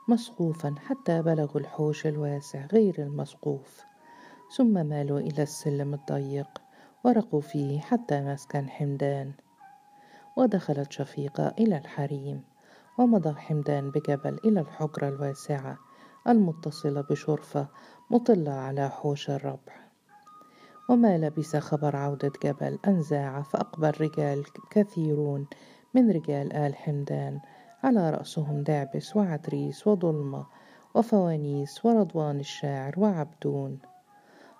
مسقوفا 0.07 0.75
حتى 0.77 1.21
بلغوا 1.21 1.61
الحوش 1.61 2.07
الواسع 2.07 2.65
غير 2.65 2.95
المسقوف 2.99 3.81
ثم 4.57 4.85
مالوا 4.85 5.19
إلى 5.19 5.43
السلم 5.43 5.93
الضيق 5.93 6.61
ورقوا 7.03 7.41
فيه 7.41 7.79
حتى 7.79 8.21
مسكن 8.21 8.69
حمدان. 8.69 9.31
ودخلت 10.37 10.91
شفيقة 10.91 11.47
إلى 11.47 11.77
الحريم 11.77 12.43
ومضى 12.97 13.33
حمدان 13.33 13.91
بجبل 13.91 14.39
إلى 14.45 14.59
الحجرة 14.59 15.07
الواسعة 15.07 15.77
المتصلة 16.27 17.01
بشرفة 17.01 17.67
مطلة 18.11 18.51
على 18.51 18.89
حوش 18.89 19.29
الربع. 19.29 19.73
وما 20.89 21.17
لبث 21.17 21.55
خبر 21.55 21.95
عودة 21.95 22.31
جبل 22.43 22.79
أن 22.87 23.01
زاع 23.01 23.41
فأقبل 23.41 23.91
رجال 24.01 24.43
كثيرون 24.69 25.47
من 25.93 26.11
رجال 26.11 26.53
آل 26.53 26.75
حمدان 26.75 27.39
على 27.83 28.09
رأسهم 28.09 28.63
دعبس 28.63 29.15
وعتريس 29.15 29.87
وضلمة 29.87 30.45
وفوانيس 30.95 31.85
ورضوان 31.85 32.39
الشاعر 32.39 32.93
وعبدون. 32.97 33.79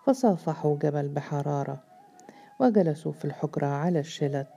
فصافحوا 0.06 0.78
جبل 0.78 1.08
بحرارة 1.08 1.84
وجلسوا 2.60 3.12
في 3.12 3.26
الحجرة 3.26 3.68
على 3.68 4.00
الشلت 4.00 4.57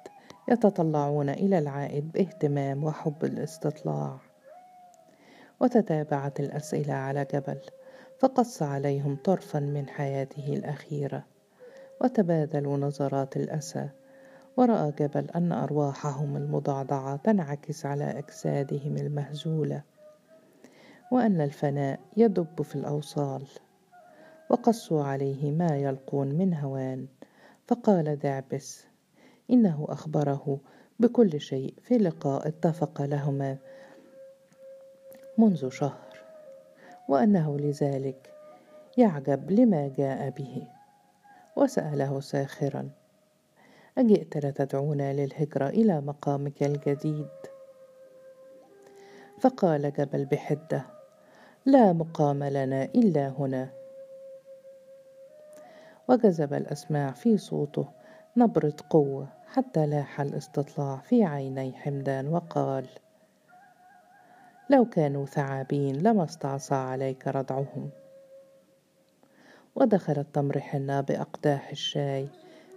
يتطلعون 0.50 1.28
إلى 1.28 1.58
العائد 1.58 2.12
باهتمام 2.12 2.84
وحب 2.84 3.24
الاستطلاع. 3.24 4.18
وتتابعت 5.60 6.40
الأسئلة 6.40 6.94
على 6.94 7.26
جبل 7.34 7.58
فقص 8.18 8.62
عليهم 8.62 9.16
طرفا 9.24 9.60
من 9.60 9.88
حياته 9.88 10.52
الأخيرة. 10.52 11.24
وتبادلوا 12.00 12.76
نظرات 12.76 13.36
الأسى. 13.36 13.88
ورأى 14.56 14.92
جبل 14.98 15.30
أن 15.30 15.52
أرواحهم 15.52 16.36
المضعضعة 16.36 17.16
تنعكس 17.16 17.86
على 17.86 18.04
أجسادهم 18.04 18.96
المهزولة. 18.96 19.82
وأن 21.10 21.40
الفناء 21.40 22.00
يدب 22.16 22.62
في 22.62 22.76
الأوصال. 22.76 23.46
وقصوا 24.50 25.04
عليه 25.04 25.50
ما 25.50 25.76
يلقون 25.76 26.28
من 26.28 26.54
هوان. 26.54 27.06
فقال 27.68 28.18
دعبس 28.18 28.89
إنه 29.50 29.86
أخبره 29.88 30.58
بكل 31.00 31.40
شيء 31.40 31.74
في 31.82 31.98
لقاء 31.98 32.48
اتفق 32.48 33.02
لهما 33.02 33.56
منذ 35.38 35.68
شهر 35.68 36.10
وأنه 37.08 37.58
لذلك 37.58 38.32
يعجب 38.98 39.50
لما 39.50 39.88
جاء 39.88 40.30
به. 40.30 40.66
وسأله 41.56 42.20
ساخرا 42.20 42.90
أجئت 43.98 44.36
لتدعونا 44.36 45.12
للهجرة 45.12 45.68
إلى 45.68 46.00
مقامك 46.00 46.62
الجديد؟ 46.62 47.28
فقال 49.40 49.92
جبل 49.92 50.24
بحدة 50.24 50.84
لا 51.66 51.92
مقام 51.92 52.44
لنا 52.44 52.84
إلا 52.84 53.28
هنا. 53.28 53.70
وجذب 56.08 56.54
الأسماع 56.54 57.10
في 57.10 57.38
صوته 57.38 57.88
نبرة 58.36 58.74
قوة. 58.90 59.39
حتى 59.52 59.86
لاح 59.86 60.20
الاستطلاع 60.20 60.96
في 60.96 61.24
عيني 61.24 61.72
حمدان 61.72 62.28
وقال 62.28 62.86
لو 64.70 64.84
كانوا 64.84 65.26
ثعابين 65.26 65.96
لما 65.96 66.24
استعصى 66.24 66.74
عليك 66.74 67.28
ردعهم. 67.28 67.90
ودخلت 69.74 70.26
تمر 70.34 70.60
حنة 70.60 71.00
بأقداح 71.00 71.70
الشاي 71.70 72.28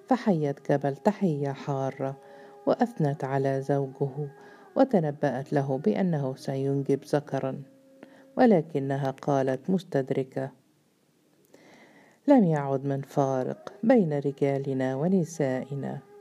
فحيت 0.07 0.71
جبل 0.71 0.95
تحية 0.95 1.51
حارة 1.51 2.17
وأثنت 2.65 3.23
على 3.23 3.62
زوجه 3.62 4.29
وتنبأت 4.75 5.53
له 5.53 5.77
بأنه 5.77 6.36
سينجب 6.36 7.03
ذكرا 7.03 7.63
ولكنها 8.38 9.12
قالت 9.12 9.69
مستدركة 9.69 10.51
لم 12.27 12.43
يعد 12.43 12.86
من 12.86 13.01
فارق 13.01 13.73
بين 13.83 14.19
رجالنا 14.19 14.95
ونسائنا. 14.95 16.12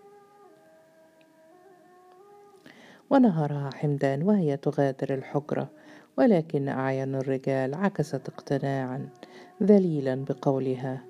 ونهرها 3.13 3.71
حمدان 3.75 4.23
وهي 4.23 4.57
تغادر 4.57 5.15
الحجرة 5.15 5.71
ولكن 6.19 6.69
أعين 6.69 7.15
الرجال 7.15 7.75
عكست 7.75 8.29
اقتناعا 8.29 9.09
ذليلا 9.63 10.25
بقولها. 10.25 11.05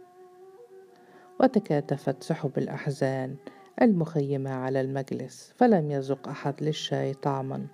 وتكاتفت 1.40 2.22
سحب 2.22 2.58
الأحزان 2.58 3.36
المخيمة 3.82 4.50
على 4.50 4.80
المجلس 4.80 5.52
فلم 5.56 5.90
يذق 5.90 6.28
أحد 6.28 6.54
للشاي 6.62 7.14
طعما. 7.14 7.66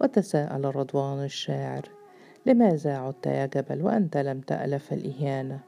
وتساءل 0.00 0.76
رضوان 0.76 1.24
الشاعر 1.24 1.88
لماذا 2.46 2.96
عدت 2.96 3.26
يا 3.26 3.46
جبل 3.46 3.82
وأنت 3.82 4.16
لم 4.16 4.40
تألف 4.40 4.92
الإهانة؟ 4.92 5.60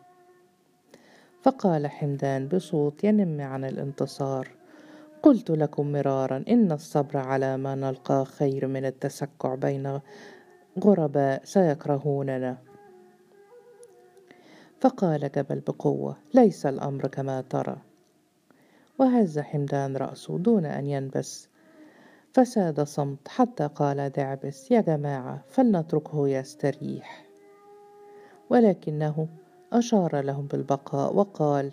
فقال 1.43 1.87
حمدان 1.87 2.49
بصوت 2.49 3.05
ينم 3.05 3.41
عن 3.41 3.65
الانتصار 3.65 4.58
قلت 5.22 5.50
لكم 5.50 5.92
مرارا 5.92 6.44
إن 6.48 6.72
الصبر 6.72 7.16
على 7.16 7.57
ما 7.57 7.74
نلقاه 7.74 8.24
خير 8.24 8.66
من 8.66 8.85
التسكع 8.85 9.54
بين 9.54 10.00
غرباء 10.85 11.44
سيكرهوننا. 11.44 12.59
فقال 14.81 15.31
جبل 15.37 15.61
بقوة 15.61 16.16
ليس 16.35 16.66
الأمر 16.66 17.09
كما 17.09 17.40
ترى. 17.40 17.76
وهز 18.98 19.38
حمدان 19.38 19.96
رأسه 19.96 20.38
دون 20.38 20.64
أن 20.64 20.87
ينبس. 20.87 21.48
فساد 22.33 22.81
صمت 22.81 23.28
حتى 23.28 23.66
قال 23.66 24.11
دعبس 24.11 24.70
يا 24.70 24.81
جماعة 24.81 25.44
فلنتركه 25.48 26.28
يستريح. 26.28 27.24
ولكنه 28.50 29.28
أشار 29.72 30.20
لهم 30.20 30.46
بالبقاء 30.46 31.16
وقال 31.16 31.72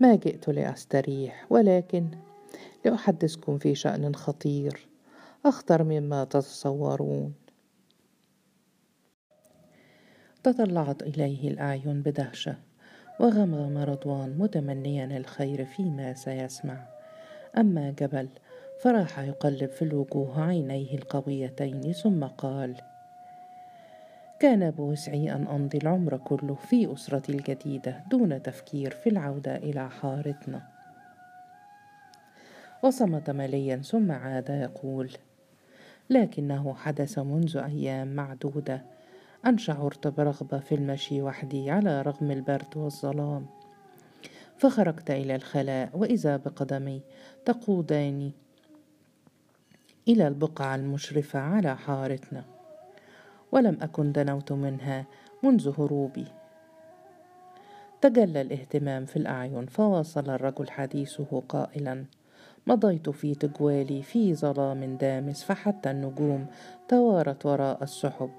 ما 0.00 0.14
جئت 0.14 0.48
لأستريح 0.48 1.46
ولكن 1.50 2.06
لأحدثكم 2.84 3.58
في 3.58 3.74
شأن 3.74 4.14
خطير. 4.14 4.88
أخطر 5.46 5.82
مما 5.82 6.24
تتصورون. 6.24 7.34
تطلعت 10.42 11.02
إليه 11.02 11.48
الأعين 11.48 12.02
بدهشة 12.02 12.56
وغمغم 13.20 13.78
رضوان 13.78 14.38
متمنيا 14.38 15.16
الخير 15.16 15.64
فيما 15.64 16.14
سيسمع. 16.14 16.86
أما 17.58 17.90
جبل 17.90 18.28
فراح 18.82 19.18
يقلب 19.18 19.70
في 19.70 19.82
الوجوه 19.82 20.44
عينيه 20.44 20.94
القويتين 20.94 21.92
ثم 21.92 22.24
قال 22.24 22.76
كان 24.40 24.70
بوسعي 24.70 25.32
أن 25.32 25.46
أمضي 25.46 25.78
العمر 25.78 26.16
كله 26.16 26.54
في 26.54 26.92
أسرتي 26.92 27.32
الجديدة 27.32 28.04
دون 28.10 28.42
تفكير 28.42 28.90
في 28.90 29.08
العودة 29.10 29.56
إلى 29.56 29.90
حارتنا. 29.90 30.71
وصمت 32.82 33.30
مليا 33.30 33.76
ثم 33.76 34.12
عاد 34.12 34.50
يقول 34.50 35.10
لكنه 36.10 36.74
حدث 36.74 37.18
منذ 37.18 37.56
أيام 37.56 38.14
معدودة. 38.14 38.84
أن 39.46 39.58
شعرت 39.58 40.06
برغبة 40.06 40.58
في 40.58 40.74
المشي 40.74 41.22
وحدي 41.22 41.70
على 41.70 42.02
رغم 42.02 42.30
البرد 42.30 42.76
والظلام. 42.76 43.46
فخرجت 44.58 45.10
إلى 45.10 45.34
الخلاء 45.34 45.90
وإذا 45.94 46.36
بقدمي 46.36 47.02
تقوداني 47.44 48.32
إلى 50.08 50.28
البقعة 50.28 50.74
المشرفة 50.74 51.38
على 51.38 51.76
حارتنا. 51.76 52.44
ولم 53.52 53.78
أكن 53.82 54.12
دنوت 54.12 54.52
منها 54.52 55.06
منذ 55.42 55.80
هروبي. 55.80 56.26
تجلى 58.00 58.40
الاهتمام 58.40 59.06
في 59.06 59.16
الأعين 59.16 59.66
فواصل 59.66 60.30
الرجل 60.30 60.70
حديثه 60.70 61.42
قائلا 61.48 62.04
مضيت 62.66 63.10
في 63.10 63.34
تجوالي 63.34 64.02
في 64.02 64.34
ظلام 64.34 64.96
دامس 64.96 65.44
فحتى 65.44 65.90
النجوم 65.90 66.46
توارت 66.88 67.46
وراء 67.46 67.82
السحب. 67.82 68.30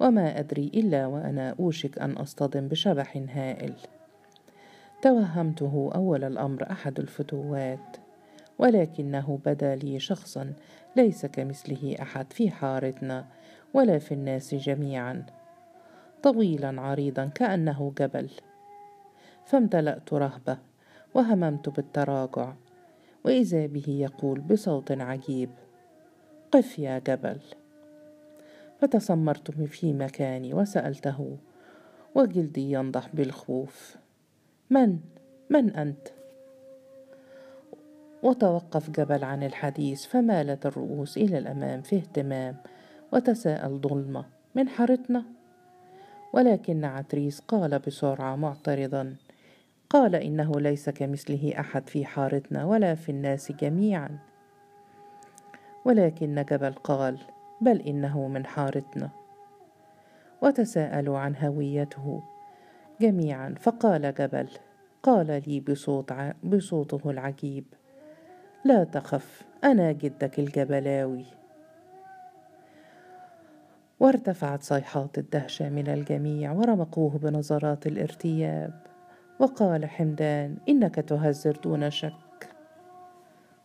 وما 0.00 0.38
أدري 0.38 0.70
إلا 0.74 1.06
وأنا 1.06 1.54
أوشك 1.60 1.98
أن 1.98 2.12
أصطدم 2.12 2.68
بشبح 2.68 3.16
هائل. 3.34 3.74
توهمته 5.02 5.90
أول 5.94 6.24
الأمر 6.24 6.70
أحد 6.70 7.00
الفتوات 7.00 7.96
ولكنه 8.58 9.38
بدا 9.46 9.74
لي 9.74 10.00
شخصا 10.00 10.52
ليس 10.96 11.26
كمثله 11.26 11.96
أحد 12.02 12.32
في 12.32 12.50
حارتنا 12.50 13.26
ولا 13.74 13.98
في 13.98 14.14
الناس 14.14 14.54
جميعا 14.54 15.26
طويلا 16.22 16.80
عريضا 16.80 17.26
كأنه 17.26 17.92
جبل. 17.98 18.30
فامتلأت 19.44 20.12
رهبة 20.12 20.58
وهممت 21.14 21.68
بالتراجع 21.68 22.52
وإذا 23.24 23.66
به 23.66 23.84
يقول 23.88 24.40
بصوت 24.40 24.92
عجيب 24.92 25.50
قف 26.52 26.78
يا 26.78 26.98
جبل. 26.98 27.38
فتسمرت 28.80 29.50
في 29.50 29.92
مكاني 29.92 30.54
وسألته 30.54 31.36
وجلدي 32.14 32.72
ينضح 32.72 33.08
بالخوف 33.14 33.96
من؟ 34.70 34.98
من 35.50 35.70
أنت؟ 35.70 36.08
وتوقف 38.22 38.90
جبل 38.90 39.24
عن 39.24 39.42
الحديث 39.42 40.06
فمالت 40.06 40.66
الرؤوس 40.66 41.16
إلى 41.16 41.38
الأمام 41.38 41.82
في 41.82 41.96
اهتمام 41.96 42.56
وتساءل 43.12 43.78
ظلمة 43.78 44.24
من 44.54 44.68
حارتنا؟ 44.68 45.24
ولكن 46.32 46.84
عتريس 46.84 47.40
قال 47.40 47.78
بسرعة 47.78 48.36
معترضا 48.36 49.16
قال 49.94 50.14
إنه 50.14 50.52
ليس 50.60 50.90
كمثله 50.90 51.60
أحد 51.60 51.88
في 51.88 52.04
حارتنا 52.04 52.64
ولا 52.64 52.94
في 52.94 53.08
الناس 53.08 53.52
جميعا. 53.52 54.18
ولكن 55.84 56.44
جبل 56.50 56.72
قال 56.72 57.18
بل 57.60 57.80
إنه 57.80 58.28
من 58.28 58.46
حارتنا. 58.46 59.10
وتساءلوا 60.42 61.18
عن 61.18 61.36
هويته 61.36 62.22
جميعا 63.00 63.54
فقال 63.60 64.14
جبل 64.14 64.48
قال 65.02 65.42
لي 65.46 65.60
بصوت 65.60 66.12
ع... 66.12 66.32
بصوته 66.44 67.10
العجيب 67.10 67.64
لا 68.64 68.84
تخف 68.84 69.42
أنا 69.64 69.92
جدك 69.92 70.38
الجبلاوي. 70.38 71.24
وارتفعت 74.00 74.62
صيحات 74.62 75.18
الدهشة 75.18 75.68
من 75.68 75.88
الجميع 75.88 76.52
ورمقوه 76.52 77.18
بنظرات 77.18 77.86
الارتياب. 77.86 78.93
وقال 79.38 79.86
حمدان 79.86 80.56
إنك 80.68 80.94
تهزر 80.94 81.56
دون 81.64 81.90
شك. 81.90 82.48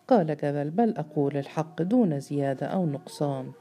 قال 0.08 0.38
جبل 0.38 0.70
بل 0.70 0.98
أقول 0.98 1.38
الحق 1.38 1.82
دون 1.82 2.20
زيادة 2.20 2.66
أو 2.66 2.86
نقصان. 2.86 3.52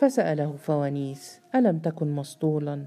فسأله 0.00 0.56
فوانيس 0.56 1.40
ألم 1.54 1.78
تكن 1.78 2.12
مسطولا؟ 2.12 2.86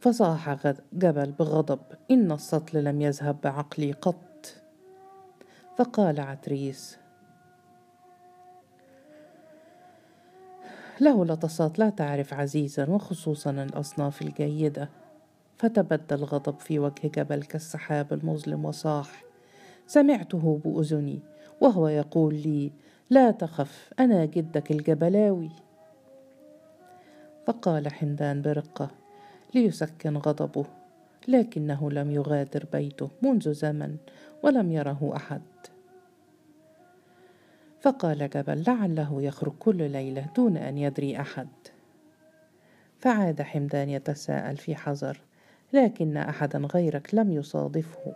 فصاح 0.00 0.56
جبل 0.92 1.32
بغضب 1.32 1.80
إن 2.10 2.32
السطل 2.32 2.84
لم 2.84 3.00
يذهب 3.00 3.40
بعقلي 3.40 3.92
قط. 3.92 4.56
فقال 5.76 6.20
عتريس 6.20 6.98
له 11.00 11.24
لطسات 11.24 11.78
لا 11.78 11.90
تعرف 11.90 12.34
عزيزا 12.34 12.90
وخصوصا 12.90 13.50
الأصناف 13.50 14.22
الجيدة. 14.22 14.88
فتبدى 15.56 16.14
الغضب 16.14 16.60
في 16.60 16.78
وجه 16.78 17.08
جبل 17.14 17.42
كالسحاب 17.42 18.12
المظلم 18.12 18.64
وصاح. 18.64 19.24
سمعته 19.86 20.60
بأذني 20.64 21.20
وهو 21.60 21.88
يقول 21.88 22.34
لي 22.34 22.72
لا 23.10 23.30
تخف 23.30 23.92
أنا 24.00 24.24
جدك 24.24 24.70
الجبلاوي. 24.70 25.50
فقال 27.46 27.92
حمدان 27.92 28.42
برقة 28.42 28.90
ليسكن 29.54 30.16
غضبه 30.16 30.64
لكنه 31.28 31.90
لم 31.90 32.10
يغادر 32.10 32.66
بيته 32.72 33.10
منذ 33.22 33.52
زمن 33.52 33.96
ولم 34.42 34.72
يره 34.72 35.12
أحد. 35.16 35.42
فقال 37.80 38.30
جبل 38.30 38.64
لعله 38.66 39.22
يخرج 39.22 39.52
كل 39.58 39.90
ليلة 39.90 40.26
دون 40.36 40.56
أن 40.56 40.78
يدري 40.78 41.20
أحد. 41.20 41.48
فعاد 42.98 43.42
حمدان 43.42 43.88
يتساءل 43.88 44.56
في 44.56 44.76
حذر 44.76 45.20
لكن 45.74 46.16
أحدا 46.16 46.58
غيرك 46.58 47.14
لم 47.14 47.32
يصادفه. 47.32 48.12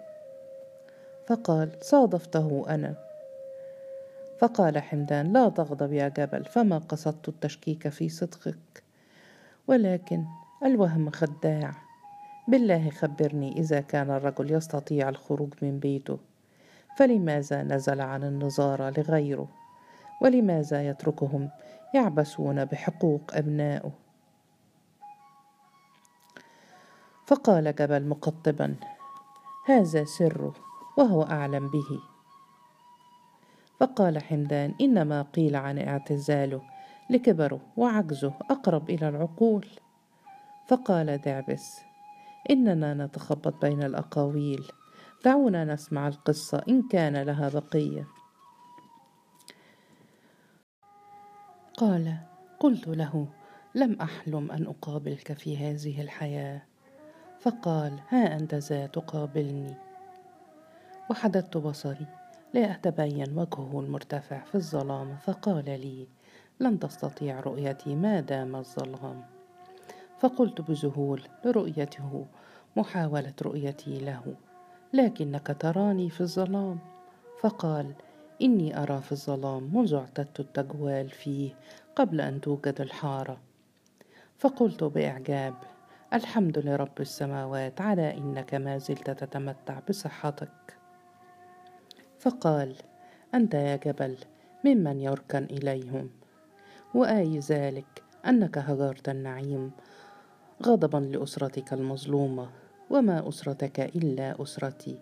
فقال 1.26 1.70
صادفته 1.80 2.64
أنا. 2.68 2.94
فقال 4.40 4.78
حمدان 4.78 5.32
لا 5.32 5.48
تغضب 5.48 5.92
يا 5.92 6.08
جبل 6.08 6.44
فما 6.44 6.78
قصدت 6.78 7.28
التشكيك 7.28 7.88
في 7.88 8.08
صدقك. 8.08 8.82
ولكن 9.68 10.24
الوهم 10.64 11.10
خداع. 11.10 11.74
بالله 12.48 12.90
خبرني 12.90 13.52
إذا 13.60 13.80
كان 13.80 14.10
الرجل 14.10 14.52
يستطيع 14.52 15.08
الخروج 15.08 15.54
من 15.62 15.78
بيته. 15.78 16.18
فلماذا 16.98 17.62
نزل 17.62 18.00
عن 18.00 18.24
النظارة 18.24 18.90
لغيره؟ 19.00 19.48
ولماذا 20.22 20.88
يتركهم 20.88 21.50
يعبثون 21.94 22.64
بحقوق 22.64 23.22
أبنائه؟ 23.34 24.07
فقال 27.28 27.74
جبل 27.74 28.08
مقطبا 28.08 28.76
هذا 29.64 30.04
سره 30.04 30.54
وهو 30.96 31.22
أعلم 31.22 31.70
به. 31.70 32.00
فقال 33.80 34.22
حمدان 34.22 34.74
إنما 34.80 35.22
قيل 35.22 35.56
عن 35.56 35.78
اعتزاله 35.78 36.62
لكبره 37.10 37.60
وعجزه 37.76 38.32
أقرب 38.50 38.90
إلى 38.90 39.08
العقول. 39.08 39.66
فقال 40.68 41.20
دعبس 41.20 41.80
إننا 42.50 42.94
نتخبط 42.94 43.64
بين 43.64 43.82
الأقاويل 43.82 44.72
دعونا 45.24 45.64
نسمع 45.64 46.08
القصة 46.08 46.62
إن 46.68 46.88
كان 46.88 47.16
لها 47.16 47.48
بقية. 47.48 48.06
قال 51.76 52.16
قلت 52.60 52.88
له 52.88 53.28
لم 53.74 54.00
أحلم 54.00 54.50
أن 54.50 54.66
أقابلك 54.66 55.32
في 55.32 55.56
هذه 55.56 56.00
الحياة. 56.02 56.67
فقال 57.40 57.92
ها 58.08 58.36
أنت 58.36 58.54
ذا 58.54 58.86
تقابلني 58.86 59.74
وحددت 61.10 61.56
بصري 61.56 62.06
لأتبين 62.54 63.38
وجهه 63.38 63.80
المرتفع 63.80 64.40
في 64.44 64.54
الظلام 64.54 65.16
فقال 65.16 65.64
لي 65.64 66.06
لن 66.60 66.78
تستطيع 66.78 67.40
رؤيتي 67.40 67.94
ما 67.94 68.20
دام 68.20 68.56
الظلام. 68.56 69.24
فقلت 70.18 70.60
بذهول 70.60 71.22
لرؤيته 71.44 72.26
محاولة 72.76 73.32
رؤيتي 73.42 73.98
له 73.98 74.34
لكنك 74.92 75.56
تراني 75.60 76.10
في 76.10 76.20
الظلام. 76.20 76.78
فقال 77.40 77.92
إني 78.42 78.82
أرى 78.82 79.00
في 79.00 79.12
الظلام 79.12 79.76
منذ 79.76 79.94
اعتدت 79.94 80.40
التجوال 80.40 81.10
فيه 81.10 81.54
قبل 81.96 82.20
أن 82.20 82.40
توجد 82.40 82.80
الحارة. 82.80 83.38
فقلت 84.38 84.84
بإعجاب 84.84 85.54
الحمد 86.12 86.58
لرب 86.58 87.00
السماوات 87.00 87.80
على 87.80 88.16
إنك 88.18 88.54
ما 88.54 88.78
زلت 88.78 89.10
تتمتع 89.10 89.78
بصحتك. 89.88 90.76
فقال 92.18 92.76
أنت 93.34 93.54
يا 93.54 93.76
جبل 93.76 94.16
ممن 94.64 95.00
يركن 95.00 95.44
إليهم؟ 95.44 96.10
وآي 96.94 97.38
ذلك؟ 97.38 98.02
أنك 98.26 98.58
هجرت 98.58 99.08
النعيم 99.08 99.70
غضبا 100.66 100.98
لأسرتك 100.98 101.72
المظلومة 101.72 102.50
وما 102.90 103.28
أسرتك 103.28 103.80
إلا 103.80 104.42
أسرتي. 104.42 104.98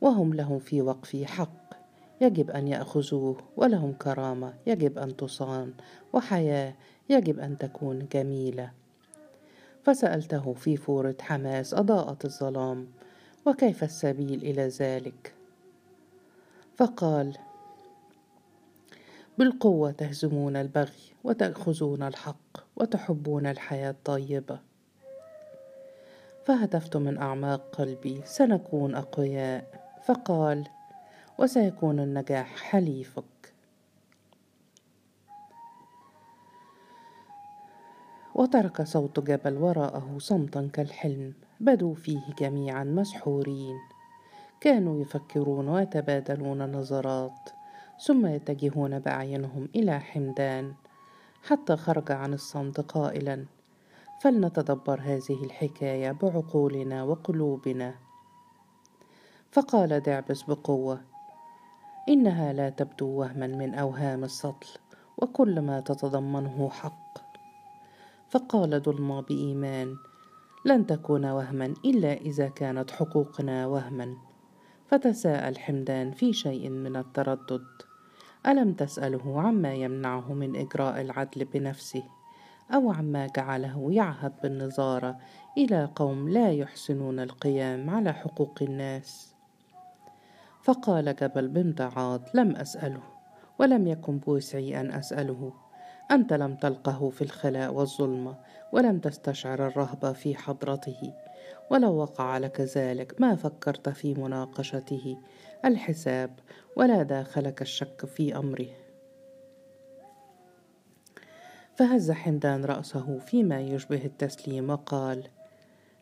وهم 0.00 0.34
لهم 0.34 0.58
في 0.58 0.82
وقفي 0.82 1.26
حق 1.26 1.74
يجب 2.20 2.50
أن 2.50 2.68
يأخذوه 2.68 3.36
ولهم 3.56 3.92
كرامة 3.92 4.54
يجب 4.66 4.98
أن 4.98 5.16
تصان 5.16 5.74
وحياة 6.12 6.74
يجب 7.08 7.38
أن 7.38 7.58
تكون 7.58 8.06
جميلة. 8.12 8.79
فسألته 9.82 10.52
في 10.52 10.76
فورة 10.76 11.16
حماس 11.20 11.74
أضاءت 11.74 12.24
الظلام 12.24 12.88
وكيف 13.46 13.84
السبيل 13.84 14.42
إلى 14.42 14.68
ذلك؟ 14.68 15.34
فقال 16.76 17.38
بالقوة 19.38 19.90
تهزمون 19.90 20.56
البغي 20.56 21.14
وتأخذون 21.24 22.02
الحق 22.02 22.58
وتحبون 22.76 23.46
الحياة 23.46 23.90
الطيبة. 23.90 24.58
فهتفت 26.44 26.96
من 26.96 27.18
أعماق 27.18 27.60
قلبي 27.72 28.22
سنكون 28.24 28.94
أقوياء. 28.94 29.90
فقال 30.04 30.68
وسيكون 31.38 32.00
النجاح 32.00 32.56
حليفك. 32.56 33.39
وترك 38.40 38.82
صوت 38.82 39.20
جبل 39.20 39.56
وراءه 39.56 40.18
صمتا 40.18 40.70
كالحلم 40.72 41.32
بدوا 41.60 41.94
فيه 41.94 42.20
جميعا 42.38 42.84
مسحورين. 42.84 43.76
كانوا 44.60 45.00
يفكرون 45.00 45.68
ويتبادلون 45.68 46.72
نظرات 46.72 47.50
ثم 48.06 48.26
يتجهون 48.26 48.98
باعينهم 48.98 49.68
إلى 49.76 50.00
حمدان. 50.00 50.74
حتى 51.42 51.76
خرج 51.76 52.12
عن 52.12 52.34
الصمت 52.34 52.80
قائلا 52.80 53.44
فلنتدبر 54.20 55.00
هذه 55.00 55.44
الحكاية 55.44 56.12
بعقولنا 56.12 57.02
وقلوبنا. 57.02 57.94
فقال 59.52 60.00
دعبس 60.00 60.42
بقوة 60.42 61.00
إنها 62.08 62.52
لا 62.52 62.70
تبدو 62.70 63.06
وهما 63.06 63.46
من 63.46 63.74
أوهام 63.74 64.24
السطل 64.24 64.68
وكل 65.18 65.60
ما 65.60 65.80
تتضمنه 65.80 66.70
حق. 66.70 67.19
فقال 68.30 68.80
ظلمى 68.80 69.24
بايمان 69.28 69.96
لن 70.64 70.86
تكون 70.86 71.24
وهما 71.24 71.74
إلا 71.84 72.12
إذا 72.12 72.48
كانت 72.48 72.90
حقوقنا 72.90 73.66
وهما. 73.66 74.16
فتساءل 74.86 75.58
حمدان 75.58 76.12
في 76.12 76.32
شيء 76.32 76.68
من 76.68 76.96
التردد. 76.96 77.66
ألم 78.46 78.72
تسأله 78.72 79.40
عما 79.40 79.74
يمنعه 79.74 80.32
من 80.32 80.56
إجراء 80.56 81.00
العدل 81.00 81.44
بنفسه؟ 81.44 82.02
أو 82.74 82.92
عما 82.92 83.26
جعله 83.36 83.92
يعهد 83.92 84.32
بالنظارة 84.42 85.18
إلى 85.58 85.88
قوم 85.96 86.28
لا 86.28 86.52
يحسنون 86.52 87.20
القيام 87.20 87.90
على 87.90 88.12
حقوق 88.12 88.58
الناس؟ 88.62 89.34
فقال 90.62 91.16
جبل 91.16 91.48
بامتعاض 91.48 92.22
لم 92.34 92.56
أسأله 92.56 93.02
ولم 93.58 93.86
يكن 93.86 94.18
بوسعي 94.18 94.80
أن 94.80 94.92
أسأله. 94.92 95.52
أنت 96.10 96.32
لم 96.32 96.56
تلقه 96.56 97.10
في 97.10 97.22
الخلاء 97.22 97.72
والظلمه 97.72 98.36
ولم 98.72 98.98
تستشعر 98.98 99.66
الرهبه 99.66 100.12
في 100.12 100.36
حضرته. 100.36 101.14
ولو 101.70 101.96
وقع 101.96 102.38
لك 102.38 102.60
ذلك 102.60 103.20
ما 103.20 103.36
فكرت 103.36 103.88
في 103.88 104.14
مناقشته؟ 104.14 105.18
الحساب 105.64 106.30
ولا 106.76 107.02
داخلك 107.02 107.62
الشك 107.62 108.06
في 108.06 108.36
أمره. 108.36 108.68
فهز 111.74 112.10
حمدان 112.10 112.64
رأسه 112.64 113.18
فيما 113.18 113.60
يشبه 113.60 114.04
التسليم 114.04 114.70
وقال 114.70 115.28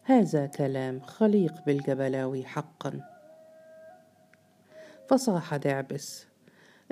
هذا 0.03 0.47
كلام 0.47 1.01
خليق 1.01 1.65
بالجبلاوي 1.67 2.45
حقا. 2.45 3.01
فصاح 5.09 5.57
دعبس 5.57 6.27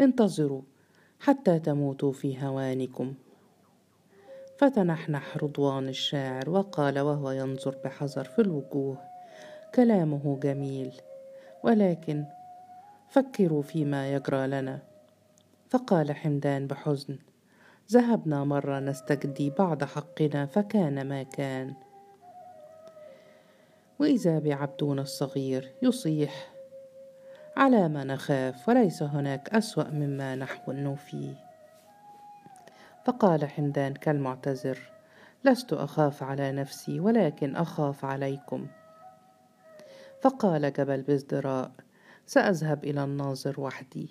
انتظروا 0.00 0.62
حتى 1.20 1.58
تموتوا 1.58 2.12
في 2.12 2.44
هوانكم. 2.46 3.14
فتنحنح 4.58 5.36
رضوان 5.36 5.88
الشاعر 5.88 6.50
وقال 6.50 6.98
وهو 6.98 7.30
ينظر 7.30 7.76
بحذر 7.84 8.24
في 8.24 8.38
الوجوه. 8.38 8.98
كلامه 9.74 10.38
جميل 10.42 10.92
ولكن 11.62 12.24
فكروا 13.08 13.62
فيما 13.62 14.14
يجرى 14.14 14.46
لنا. 14.46 14.82
فقال 15.68 16.12
حمدان 16.12 16.66
بحزن 16.66 17.18
ذهبنا 17.92 18.44
مرة 18.44 18.80
نستجدي 18.80 19.50
بعض 19.50 19.84
حقنا 19.84 20.46
فكان 20.46 21.08
ما 21.08 21.22
كان. 21.22 21.74
وإذا 23.98 24.38
بعبدون 24.38 24.98
الصغير 24.98 25.72
يصيح 25.82 26.55
على 27.56 27.88
ما 27.88 28.04
نخاف 28.04 28.68
وليس 28.68 29.02
هناك 29.02 29.48
أسوأ 29.48 29.90
مما 29.90 30.34
نحن 30.34 30.94
فيه 30.94 31.34
فقال 33.04 33.44
حمدان 33.44 33.94
كالمعتذر 33.94 34.78
لست 35.44 35.72
أخاف 35.72 36.22
على 36.22 36.52
نفسي 36.52 37.00
ولكن 37.00 37.56
أخاف 37.56 38.04
عليكم. 38.04 38.66
فقال 40.22 40.72
جبل 40.72 41.02
بازدراء 41.02 41.70
سأذهب 42.26 42.84
إلى 42.84 43.04
الناظر 43.04 43.60
وحدي. 43.60 44.08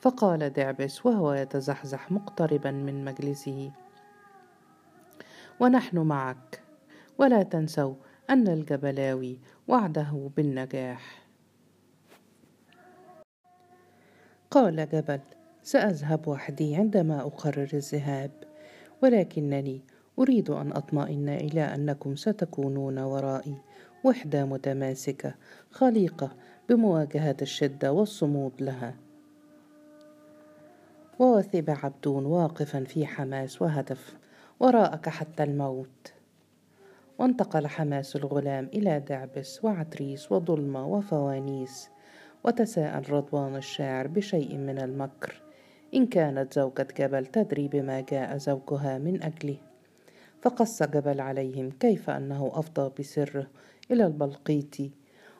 فقال 0.00 0.52
دعبس 0.52 1.06
وهو 1.06 1.32
يتزحزح 1.32 2.12
مقتربا 2.12 2.70
من 2.70 3.04
مجلسه 3.04 3.72
ونحن 5.60 5.98
معك. 5.98 6.62
ولا 7.18 7.42
تنسوا 7.42 7.94
أن 8.30 8.48
الجبلاوي 8.48 9.38
وعده 9.68 10.30
بالنجاح. 10.36 11.19
قال 14.50 14.88
جبل 14.88 15.20
سأذهب 15.62 16.28
وحدي 16.28 16.76
عندما 16.76 17.20
أقرر 17.20 17.68
الذهاب. 17.74 18.30
ولكنني 19.02 19.80
أريد 20.18 20.50
أن 20.50 20.72
أطمئن 20.72 21.28
إلى 21.28 21.60
أنكم 21.60 22.16
ستكونون 22.16 22.98
ورائي. 22.98 23.54
وحدة 24.04 24.44
متماسكة 24.44 25.34
خليقة 25.70 26.30
بمواجهة 26.68 27.36
الشدة 27.42 27.92
والصمود 27.92 28.52
لها. 28.60 28.94
ووثب 31.18 31.70
عبدون 31.70 32.26
واقفا 32.26 32.84
في 32.84 33.06
حماس 33.06 33.62
وهدف 33.62 34.16
وراءك 34.60 35.08
حتى 35.08 35.42
الموت. 35.42 36.12
وانتقل 37.18 37.66
حماس 37.66 38.16
الغلام 38.16 38.64
إلى 38.74 39.00
دعبس 39.00 39.64
وعتريس 39.64 40.32
وظلمة 40.32 40.86
وفوانيس. 40.86 41.90
وتساءل 42.44 43.10
رضوان 43.10 43.56
الشاعر 43.56 44.06
بشيء 44.06 44.56
من 44.56 44.78
المكر. 44.78 45.42
إن 45.94 46.06
كانت 46.06 46.54
زوجة 46.54 46.88
جبل 46.98 47.26
تدري 47.26 47.68
بما 47.68 48.00
جاء 48.00 48.36
زوجها 48.36 48.98
من 48.98 49.22
أجله. 49.22 49.56
فقص 50.42 50.82
جبل 50.82 51.20
عليهم 51.20 51.70
كيف 51.70 52.10
أنه 52.10 52.50
أفضى 52.54 52.92
بسره 52.98 53.46
إلى 53.90 54.06
البلقيط 54.06 54.76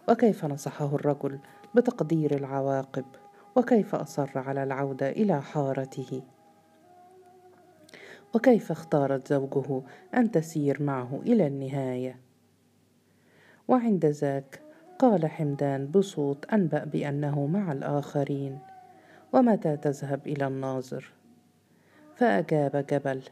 وكيف 0.09 0.45
نصحه 0.45 0.95
الرجل 0.95 1.39
بتقدير 1.75 2.37
العواقب 2.37 3.05
وكيف 3.57 3.95
أصر 3.95 4.39
على 4.39 4.63
العودة 4.63 5.11
إلى 5.11 5.43
حارته. 5.43 6.23
وكيف 8.35 8.71
اختارت 8.71 9.29
زوجه 9.29 9.83
أن 10.15 10.31
تسير 10.31 10.83
معه 10.83 11.21
إلى 11.27 11.47
النهاية. 11.47 12.17
وعند 13.69 14.07
ذاك 14.07 14.61
قال 15.01 15.27
حمدان 15.27 15.87
بصوت 15.87 16.45
أنبأ 16.53 16.85
بأنه 16.85 17.47
مع 17.47 17.73
الآخرين 17.73 18.59
ومتى 19.33 19.77
تذهب 19.77 20.27
إلى 20.27 20.47
الناظر؟ 20.47 21.13
فأجاب 22.15 22.87
جبل 22.91 23.23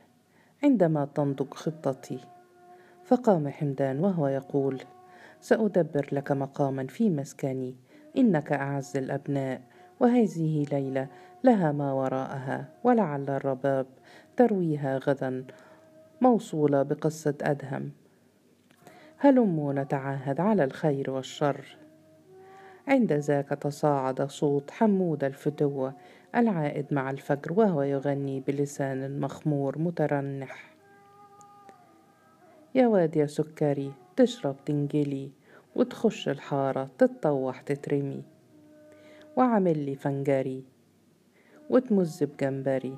عندما 0.62 1.08
تنضج 1.14 1.54
خطتي. 1.54 2.18
فقام 3.04 3.48
حمدان 3.48 4.00
وهو 4.00 4.28
يقول 4.28 4.82
سأدبر 5.40 6.08
لك 6.12 6.32
مقاما 6.32 6.86
في 6.86 7.10
مسكني 7.10 7.76
إنك 8.16 8.52
أعز 8.52 8.96
الأبناء 8.96 9.60
وهذه 10.00 10.66
ليلة 10.72 11.08
لها 11.44 11.72
ما 11.72 11.92
وراءها 11.92 12.68
ولعل 12.84 13.30
الرباب 13.30 13.86
ترويها 14.36 14.98
غدا 14.98 15.44
موصولة 16.20 16.82
بقصة 16.82 17.34
أدهم. 17.42 17.90
هلموا 19.20 19.72
نتعاهد 19.72 20.40
على 20.40 20.64
الخير 20.64 21.10
والشر. 21.10 21.76
عند 22.88 23.12
ذاك 23.12 23.48
تصاعد 23.48 24.22
صوت 24.22 24.70
حمود 24.70 25.24
الفتوة 25.24 25.94
العائد 26.34 26.86
مع 26.90 27.10
الفجر 27.10 27.52
وهو 27.52 27.82
يغني 27.82 28.40
بلسان 28.40 29.20
مخمور 29.20 29.78
مترنح. 29.78 30.74
يا 32.74 32.86
واد 32.86 33.16
يا 33.16 33.26
سكري 33.26 33.92
تشرب 34.16 34.56
تنجلي 34.66 35.30
وتخش 35.76 36.28
الحارة 36.28 36.90
تتطوح 36.98 37.60
تترمي. 37.60 38.22
وعمل 39.36 39.78
لي 39.78 39.94
فنجري 39.94 40.64
وتمز 41.70 42.24
بجمبري. 42.24 42.96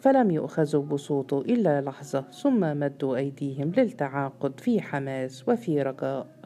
فلم 0.00 0.30
يؤخذوا 0.30 0.82
بصوته 0.82 1.40
إلا 1.40 1.80
لحظة 1.80 2.20
ثم 2.20 2.78
مدوا 2.80 3.16
أيديهم 3.16 3.72
للتعاقد 3.76 4.60
في 4.60 4.80
حماس 4.80 5.48
وفي 5.48 5.82
رجاء. 5.82 6.37